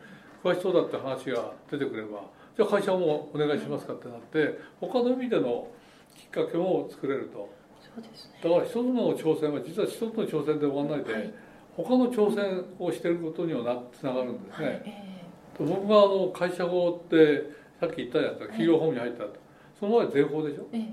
[0.50, 2.24] 詳しそうだって話が出てくれば
[2.58, 5.68] じゃあ会社もお願いしますかってなって他の意味での
[6.16, 7.50] きっかけも作れると。
[7.80, 8.40] そうですね。
[8.44, 11.34] だから一つの挑戦は実は一つの挑戦で終わらないで、はい。
[11.76, 15.21] 他の挑戦をしていることにはなつながるんですね、はいえ
[15.66, 17.44] 僕があの会社法って
[17.80, 19.34] さっき言ったじゃないですか企業法務に入ったと、
[19.80, 20.68] その前税法でしょ？
[20.74, 20.86] ええ。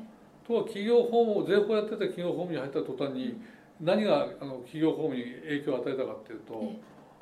[0.47, 3.41] とは企業法務税法やってて企業法務に入った途端に
[3.81, 6.77] 何があの企業法務に影響を与えたかっていうと、え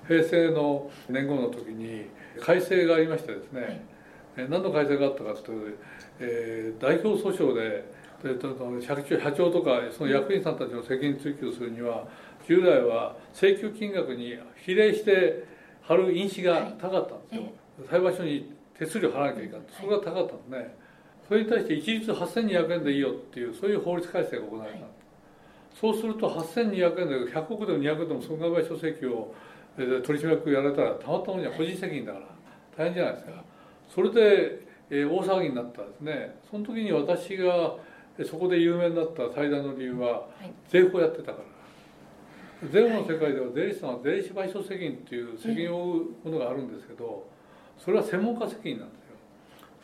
[0.06, 2.06] 平成の年号の時に
[2.40, 3.80] 改正がありましてですね、はい。
[4.36, 5.78] え何の改正があったかというと、
[6.20, 7.84] えー代表訴訟で
[8.80, 12.04] 社長社長とかその役員さんたちの責任追及するには
[12.46, 15.44] 従来は請求金額に比例して
[15.86, 17.52] 貼る印紙が高かったんですよ、はい。
[17.90, 19.60] 裁判所に手数料払わなきゃいけない。
[19.70, 20.74] それが高かったんですね、
[21.28, 24.90] それに対して一律8200円でいいよっていうそういう法律改正が行われた、はい。
[25.80, 29.34] そうすると8200円で100億でも200円でも損害賠償請求を
[29.78, 32.26] えー取締役やられたらたまったもんじゃ個人責任だから。
[32.76, 33.44] 大変じゃないですか。
[33.94, 36.36] それで、えー大騒ぎになったんですね。
[36.50, 37.76] その時に私が
[38.18, 40.50] えーそこで有名になった最大の理由ははい。
[40.70, 41.38] 税法やってたから
[42.72, 47.26] 税法の世界では税理士さんは税理士賠償責任っていう責任を負うものがあるんですけど
[47.78, 49.16] それは専門家責任なんですよ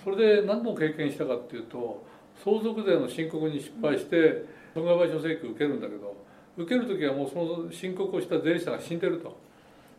[0.05, 2.03] それで何の経験したかっていうと
[2.43, 4.45] 相続税の申告に失敗して
[4.75, 6.16] 損害賠償請求を受けるんだけど
[6.57, 9.37] 受ける時はもうその申告をした税理士さんが死んでると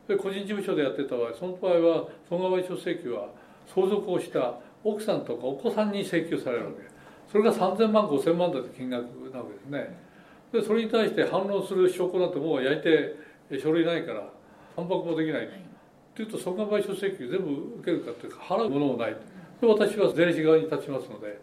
[0.07, 3.27] で個人事務所でやってた場合その場合は損害賠償請求は
[3.73, 6.77] 相続をした奥さんとかお子さんに請求されるわけ
[7.31, 9.95] それが3000万5000万だって金額なわけですね
[10.53, 13.15] でそれに対して反論する証拠なんてもう焼いて
[13.49, 14.29] え書類ないから
[14.75, 15.47] 反駁もできない、はい。
[15.47, 15.49] っ
[16.15, 19.15] ていうと損害賠償請求全部受けるかっていうか払うものもない。
[19.59, 21.41] で私は税理士側に立ちますので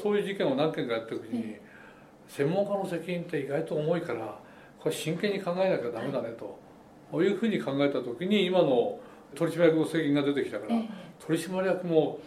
[0.00, 1.56] そういう事件を何件かやってる時に
[2.28, 4.38] 専門家の責任って意外と重いから
[4.78, 6.58] これ真剣に考えなきゃダメだねと
[7.10, 9.00] こういうふうに考えた時に今の
[9.34, 10.88] 取締役の責任が出てきたからえ。
[11.26, 12.20] 取締役も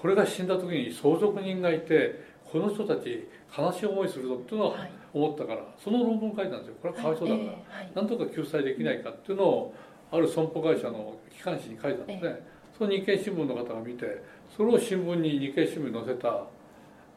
[0.00, 6.74] これが死んだ時に相続人がいてこの人たち悲しい思いするぞっていうのははい思ったからその論文書いたんですよ。
[6.80, 7.48] これはかわいそうだから。
[7.50, 7.92] ええはい。
[7.94, 9.74] なんとか救済できないかっていうのを
[10.10, 12.46] ある損保会社の機関紙に書いたんですね、
[12.78, 14.22] その日経新聞の方が見て
[14.56, 16.44] それを新聞に日経新聞に載せた。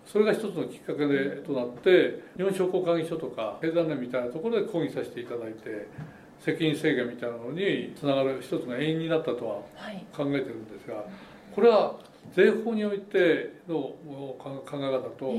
[0.06, 5.88] それが一つのきっかけでとなって日本商工会議所とか経団連みたいなところで抗議させていただいて
[6.39, 10.06] 責任制限みたいなのにつながる一つの遠因になったとははい。
[10.16, 11.06] 考えてるんですが
[11.56, 11.96] これは
[12.36, 13.96] 税法においての
[14.38, 15.34] 考え方と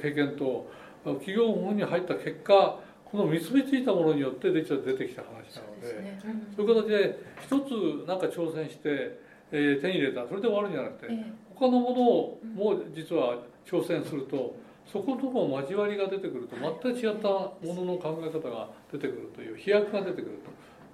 [0.00, 0.70] 経験と
[1.04, 5.06] 企業法に入った結果この結びついたものによって出てきた話な
[5.50, 9.18] そうのでですね、うんそういう形で一つなんか挑戦して、
[9.50, 10.26] えー手に入れた。
[10.26, 20.38] それで終わるんじゃなくてえ他のものも実は挑戦するとそことの交わりが出てくると全く違ったものの考え方が出てくるという飛躍が出てくる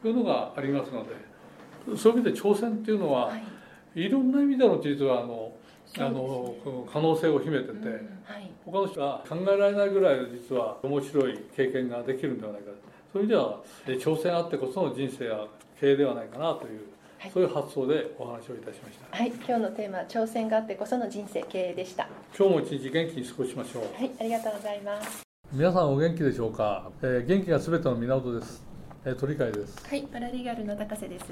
[0.02, 3.57] というのがありますのでそういう意味で挑戦っていうのは、えはい
[4.02, 5.52] いろんな意味での実はあの
[5.96, 6.10] ね。
[6.10, 7.90] この可能性を秘めてて、うんは
[8.38, 8.50] い。
[8.66, 12.70] 他の人は考えられないぐらいの実は面白い経験ができるんではないか。
[13.12, 15.46] そういう意味ではえ挑戦あってこその人生や
[15.80, 16.80] 経営ではないかなという、
[17.18, 17.30] はい。
[17.32, 19.16] そういう発想でお話をいたしました。
[19.16, 22.06] はい、今日のテーマ挑戦があってこその人生経営でした。
[22.38, 23.82] 今日も一日元気に過ごしましょう。
[23.94, 25.22] はい、ありがとうございます。
[25.50, 28.67] 皆さんお元気でしょうか、えー元気が全ての源です、
[29.04, 29.76] えー鳥海です。
[29.88, 31.26] はい、パラリーガルの高瀬です。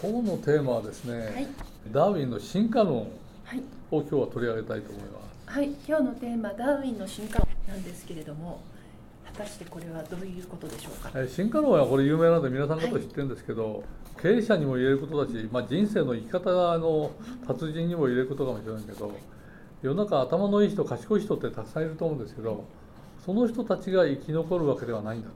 [0.00, 1.48] 今日のテーマはですね、はい、
[1.90, 3.08] ダーウィンの進化論
[3.44, 5.50] はい、を今日は取り上げたいと思います。
[5.50, 8.60] はい、今日のテーマダーウィンの進化なんですけれども、
[9.26, 11.10] 果たしてこれはどういうことでしょうか？
[11.16, 13.82] えー進化論はこれ有名なので皆さん方知ってるんですけど、
[14.22, 16.48] 経営者にも言えることだし、まあ、人生の生き方
[16.78, 17.10] の
[17.44, 19.12] 達人にも言えることかもしれないけど
[19.82, 22.64] 世の中頭のいい人賢い人ってたくさんいると思うんですけど
[23.24, 25.34] その人たちが生き残るわけではないんだと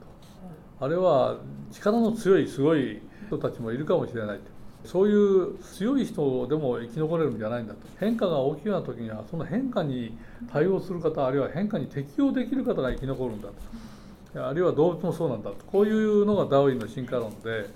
[0.81, 1.39] あれは
[1.72, 4.55] 力の強いすごい人たちもいるかもしれないと。
[4.85, 7.81] そういう強い人でも生き残れるんじゃないんだと。
[7.99, 10.16] 変化が大きいような時にはその変化に
[10.53, 14.47] 対応する方あるいは変化に適応できる方が生き残るんだと。
[14.47, 15.57] あるいは動物もそうなんだと。
[15.66, 17.70] こういうのがダーウィンの進化論で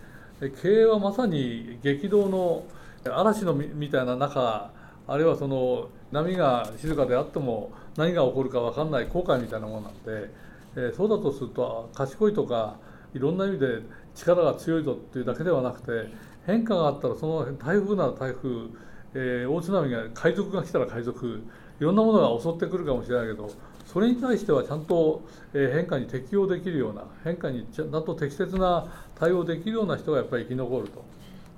[0.63, 2.65] 経営はまさに激動の
[3.05, 4.71] 嵐のみたいな中
[5.07, 10.31] あるいはその波が静かであっても何が起こるか分かんない後悔みたいなものなんで、
[10.77, 12.77] え、そうだとすると賢いとか
[13.19, 13.83] いろんな意味で
[14.15, 16.11] 力が強いぞっていうだけではなくて
[16.47, 18.49] 変化があったらその台風なら台風、
[19.15, 21.43] えー、大津波が海賊が来たら海賊
[21.81, 23.51] いろんなものが襲ってくるかもしれないけど
[23.87, 28.87] それに対してはちゃんと変化に適応できるような変化にちゃんと適切な
[29.19, 30.89] 対応できるような人がやっぱり生き残る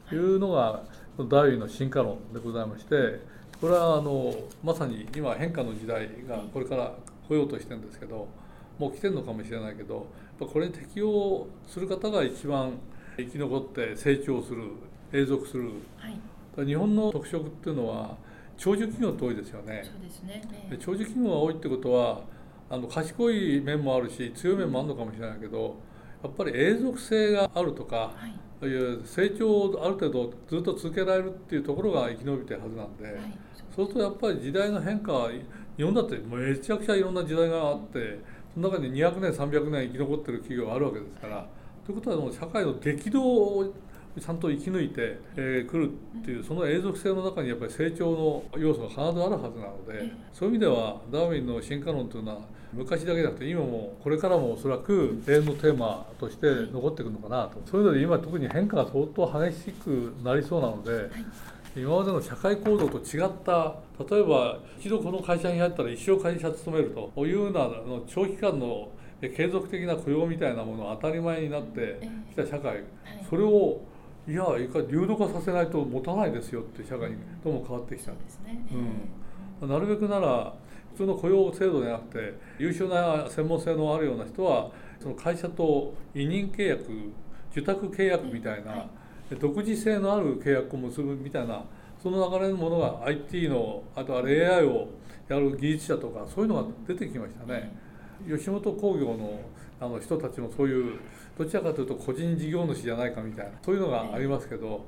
[0.09, 0.83] というのが
[1.19, 3.21] ダーウィンの進化論でございまして
[3.61, 4.35] これはあの
[4.65, 6.95] まさに今変化の時代がこれから
[7.29, 8.27] 来ようとしてるんですけど
[8.79, 10.07] もう来てるのかもしれないけど
[10.47, 12.79] これに適応する方が一番
[13.17, 14.63] 生き残って成長する
[15.13, 18.17] 永続する、はい、日本の特色っていうのは
[18.57, 19.83] 長寿企業って多いですよね。
[19.83, 22.23] そうですね、ね、長寿企業が多いってことは
[22.69, 25.77] あの賢い面もあるし強い面もあるのかもしれないけど
[26.23, 33.15] やっぱり永続性があるとか、はい、いう成長をある程度ずっと続けられるっていうところが生き延びてるはずなんで、はい、
[33.75, 35.31] そうするとやっぱり時代の変化は
[35.77, 38.21] 日本だってめちゃくちゃいろんな時代があって
[38.55, 41.47] その中に200年300年生き残ってる企業があるわけですから。
[41.87, 43.75] ということはもう社会の激動を
[44.19, 45.91] ちゃんと生き抜いてく、えー、る
[46.21, 52.41] っていうその永続性の中にやっぱり成長の要素が必ずあるはずなのでそういう意味ではダーウィンの進化論というのは
[52.73, 61.11] 昔だけじゃなくて今もこれからもおそらく永遠のテーマとして残ってくるのかなとそういうので今特に変化が相当激しくなりそうなので。
[61.77, 63.77] 今までの社会構造と違った
[64.11, 68.89] 例えば一度この会社に入ったら一生会社勤めるというようなの長期間の
[69.21, 72.01] 継続的な雇用みたいなものが当たり前になって
[72.31, 72.83] きた社会。
[73.29, 73.83] それを
[74.29, 78.13] いやいか流動化させないと持たないですよって社会にどうも変わってきた、
[79.63, 80.55] うん、なるべくなら
[80.93, 86.87] 普通の雇用制度ではなくて優秀な専門性のあるような人はその会社と委任契約
[87.51, 88.87] 受託契約みたいな、
[89.37, 91.65] 独自性のある契約を結ぶみたいな
[92.03, 94.89] その流れのものが IT のあとは AI を
[95.29, 97.73] やる技術者とかそういうのが出てきましたね。
[98.29, 99.41] 吉本興業の
[99.81, 100.99] あの人たちもそういう
[101.39, 104.85] どちらかというと個人事業主じゃないかみたいなそういうのがありますけど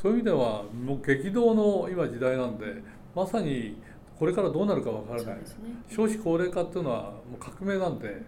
[0.00, 2.66] そういう意味ではもう激動の今時代なんで
[3.12, 3.76] まさに
[4.18, 5.42] これからどうなるか分からない、ね、
[5.90, 8.22] 少子高齢化っていうのはもう革命なんで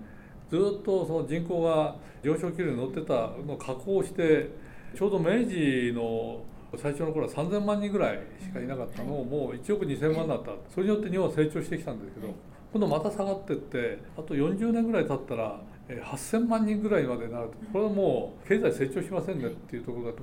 [0.50, 1.94] ずっとその人口が
[2.24, 3.14] 上昇気流に乗ってた
[3.46, 4.50] のを加工して
[4.96, 6.40] ちょうど明治の
[6.76, 10.52] 最初の頃は3000万人ぐらいしかいなかったのをもう1億2000万になった。
[10.72, 12.34] それによって日本は成長してきたんですけど
[12.72, 17.54] 今度また下がってってあと40年ぐらい経ったら8,000万人ぐらいまでになると。
[17.72, 20.22] これはもう経済成長しませんねっていうところだと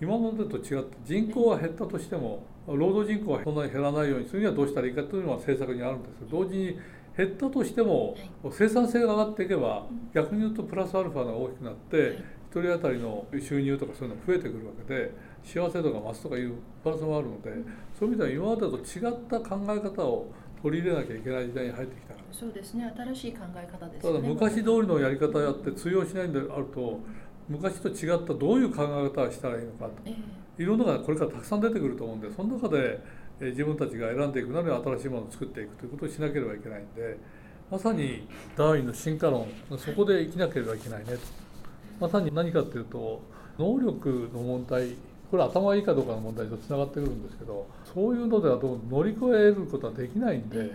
[0.00, 6.78] 今までと違って人口は減ったとしても労働人口はそんなに減らないようにするにはどうしたらいいかというのは政策にあるんですけど同時に
[7.16, 8.14] 減ったとしても
[8.50, 12.18] 生産性が上がっていけば逆に言うとプラスアルファが大きくなって
[12.56, 15.12] 1人当たりの収入とかそういうのが増えてくるわけで
[15.44, 17.50] 幸せ度が増すとかいうプラスもあるので
[17.98, 20.32] そういう意味では今までと違った考え方を
[20.62, 22.92] 取り入れなきゃいけない時代に入ってきたそうですね。
[22.96, 27.00] 新しい考え方です、ね、ただ昔通りのやり方やって通用しないんであると
[27.48, 33.00] 昔と違ったどういう考え方をしたらいいのかと、えー、いろんなのがこれからたくさん出てくると思うんでその中で
[33.40, 37.18] 自分たちが選んでいくなり新しいものを作っていくということをしなければいけないんで
[37.70, 38.26] まさに
[38.56, 39.46] ダーウィンの進化論
[39.78, 41.45] そこで生きなければいけないねと
[42.00, 43.22] まさに何かっていうと
[43.58, 44.96] 能力の問題
[45.30, 50.70] これ頭がいいかどうかの問題とつながってくるんですけどそういうのではどう乗り越えることはできないんで、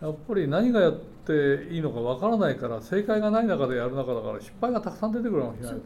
[0.00, 0.92] やっぱり何がやっ
[1.26, 5.72] ていいのかわからないから正解がない中でやる中だから失敗がたくさん出てくるかもしれない。
[5.72, 5.84] そう,、ね、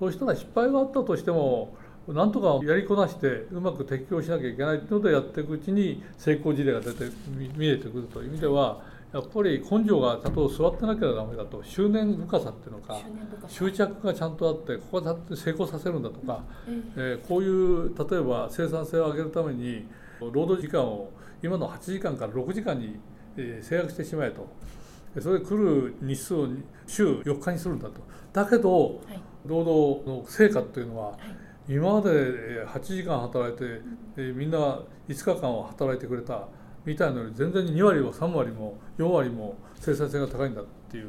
[0.00, 1.74] そうしたら失敗があったとしても
[2.08, 7.04] なんとかやりこなしてうまく適応しなきゃいけないっていうのでやっていくうちに成功事例が出て
[7.56, 8.80] 見えてくるという意味では
[9.12, 12.98] やっぱり根性がちゃんと座ってなきゃダメだと執念深さっていうのか
[13.48, 16.44] 執着がちゃんとあってここは成功させるんだとか、
[16.96, 19.88] えー、こういう例えば生産性を上げるために
[20.20, 21.10] 労働時間を
[21.42, 22.98] 今の8時間から6時間に
[23.62, 24.46] 制約してしまえと。
[25.20, 26.48] それで来る日数を
[26.86, 28.00] 週4日にするんだと。
[28.32, 29.00] だけど、
[29.46, 31.18] 労働の成果っていうのは、
[31.68, 32.10] 今まで
[32.66, 33.80] 8時間働いて、
[34.32, 36.48] みんな5日間を働いてくれた
[36.84, 41.08] みたいなのより全然2割も3割も4割も生産性が高いんだっていう、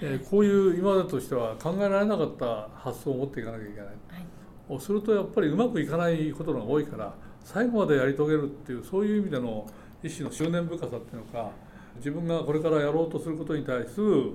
[0.00, 9.66] えー、こういう今までとしては考えられなかった発想を持っていかなきゃいけない、はい、するとやっぱりうまくいかないことが多いから最後までやり遂げるっていうそういう意味での
[10.02, 11.50] 一種の執念深さっていうのか
[11.96, 14.32] 自分がこれからやろうとすることに対する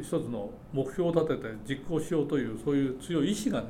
[0.00, 3.68] 一つの目標を立てて実行しようというそういう強い意志がね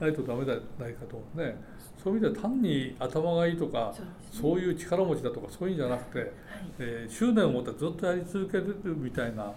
[0.00, 1.56] ないとダメじゃないかとね。
[2.02, 3.94] そういう意味では単に頭がいいとか
[4.30, 6.28] そう,、いう力持ちだとかそういうんじゃなくて、はい、
[6.78, 9.50] えー、執念を持ってずっとやり続けるみたいな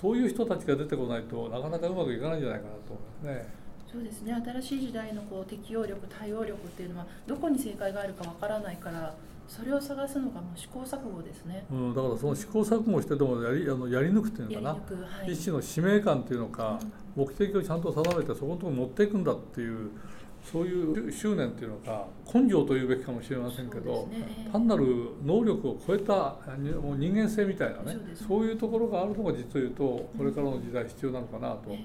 [0.00, 2.94] そういう人たちが出てこないとなかなかうまくいかないんじゃないかなと
[3.26, 3.60] 思いますね。
[3.92, 4.32] そうですね。
[4.32, 9.12] 新しい時代のこう適応力対応力っていうのはどこに正解があるかわからないから
[9.50, 11.64] それを探すのがもう試行錯誤ですね。
[11.72, 14.76] うん、だからその試行錯誤してでもやりあのやり抜くっていうのかな、は
[15.26, 16.78] い、一種の使命感っていうのか、
[17.16, 19.90] うん、目的をちゃんと定めてそこのところに持っていくんだっていう
[20.44, 24.84] そういう執念っていうのか根性というべきかもしれませんけど、ね、単なる
[25.24, 26.36] 能力を超えた
[26.96, 29.82] 人間性みたいなねそういうところがあるのが実を言うと
[30.16, 31.76] これからの時代必要なのかなと。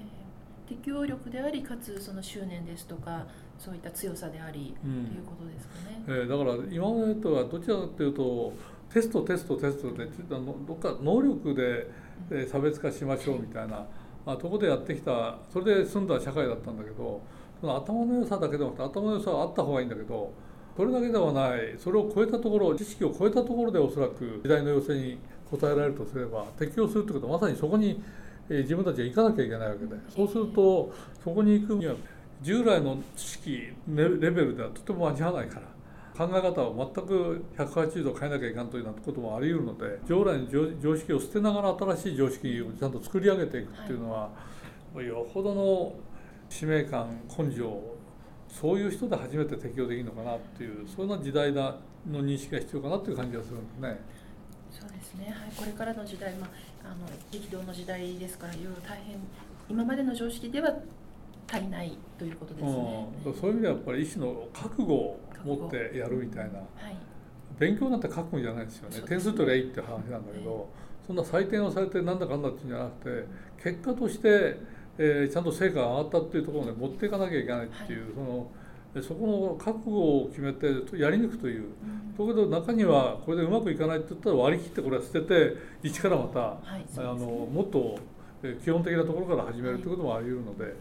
[0.68, 3.24] 適応力でありかつその執念ですとか
[3.58, 8.52] そういった強さであり、うん、ということですかね、えー、だから今までとはどちらかというと
[8.92, 13.86] テストテストテストでどっか能力で差別化しましょうみたいな、
[14.24, 17.20] まあ、とこでやってきたそれで済んだ社会だったんだけど
[17.60, 20.32] その頭の良さだけでも頭の良さはあった方がいいんだけど
[20.76, 21.74] それだけではない。
[21.78, 25.18] それを超えたところ知識を超えたところでおそらく時代の要請に
[25.50, 28.02] 応えられるとすれば適応するということはまさにそこに
[28.48, 29.96] 自分たちが行かなきゃいけないわけで。
[30.14, 30.92] そうすると
[31.24, 31.94] そこに行くには
[32.46, 35.66] 従来の知識レベルではとても間に合わないから
[36.16, 44.30] 考え方を全く180度変えなきゃいかんというなこともあり得るので従来の常識を捨てながら新しい常識をちゃんと作り上げていくっていうのは、
[44.94, 45.92] はい、よほどの
[46.48, 47.82] 使命感根性
[48.48, 51.74] そういう人で初めて適用できるのかなっていうそんな時代の
[52.08, 54.00] 認識が必要かなっていう感じがするんですね。
[54.70, 56.50] そうですね、はい、これからの時代、まあ、
[56.84, 59.16] あの激動の時代ですからいろいろ大変
[59.68, 60.72] 今までの常識では
[61.50, 66.96] 足りないということですね、うん、そういう意味ではやっぱり一種の覚悟を持ってやるみたいな、はい、
[67.58, 69.00] 勉強なんて覚悟じゃないですよね。
[69.06, 70.68] 点数取りゃいいって話なんだけど、
[71.06, 73.26] そんな採点をされてなんだかんだっていうんじゃなくて
[73.62, 78.50] 結果としてえー、ちゃんと成果が上がったっていうところまで持っていかなきゃいけないっていう、はい、その
[79.02, 80.66] そこの覚悟を決めて
[80.96, 81.64] やり抜くという、
[82.18, 87.98] だけど中にはこれでうまくいかないって言ったら割り切ってこれは捨てて一からまた、はい、あのもっと
[88.64, 90.74] 基本的なところから始めるということもあり得るので、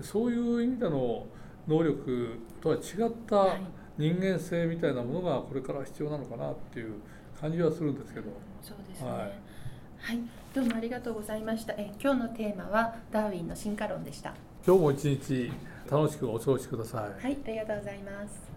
[0.00, 1.26] そういう意味での
[1.66, 2.82] 能力とは違っ
[3.26, 3.56] た
[3.96, 6.94] 人間性みたいなものがこれから必要なのかなっていう
[7.40, 8.26] 感じはするんですけど。
[8.60, 10.18] そうですね、はいはい、
[10.54, 11.72] どうもありがとうございました。
[11.74, 14.34] え今日のテーマはダーウィンの進化論でした。
[14.66, 15.52] 今日も一日
[15.90, 17.22] 楽しくお過ごしください。
[17.22, 18.52] はい、ありがとうございます。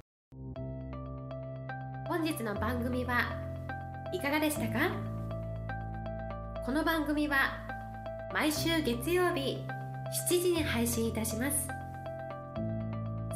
[2.08, 3.36] 本日の番組は
[4.14, 4.92] いかがでしたか？
[6.66, 7.38] この番組は
[8.34, 9.64] 毎週月曜日
[10.30, 11.68] 7時に配信いたします。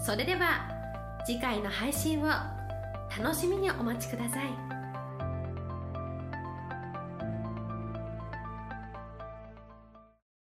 [0.03, 0.67] それでは
[1.25, 4.80] 次回の配信を楽しみにお待ちください。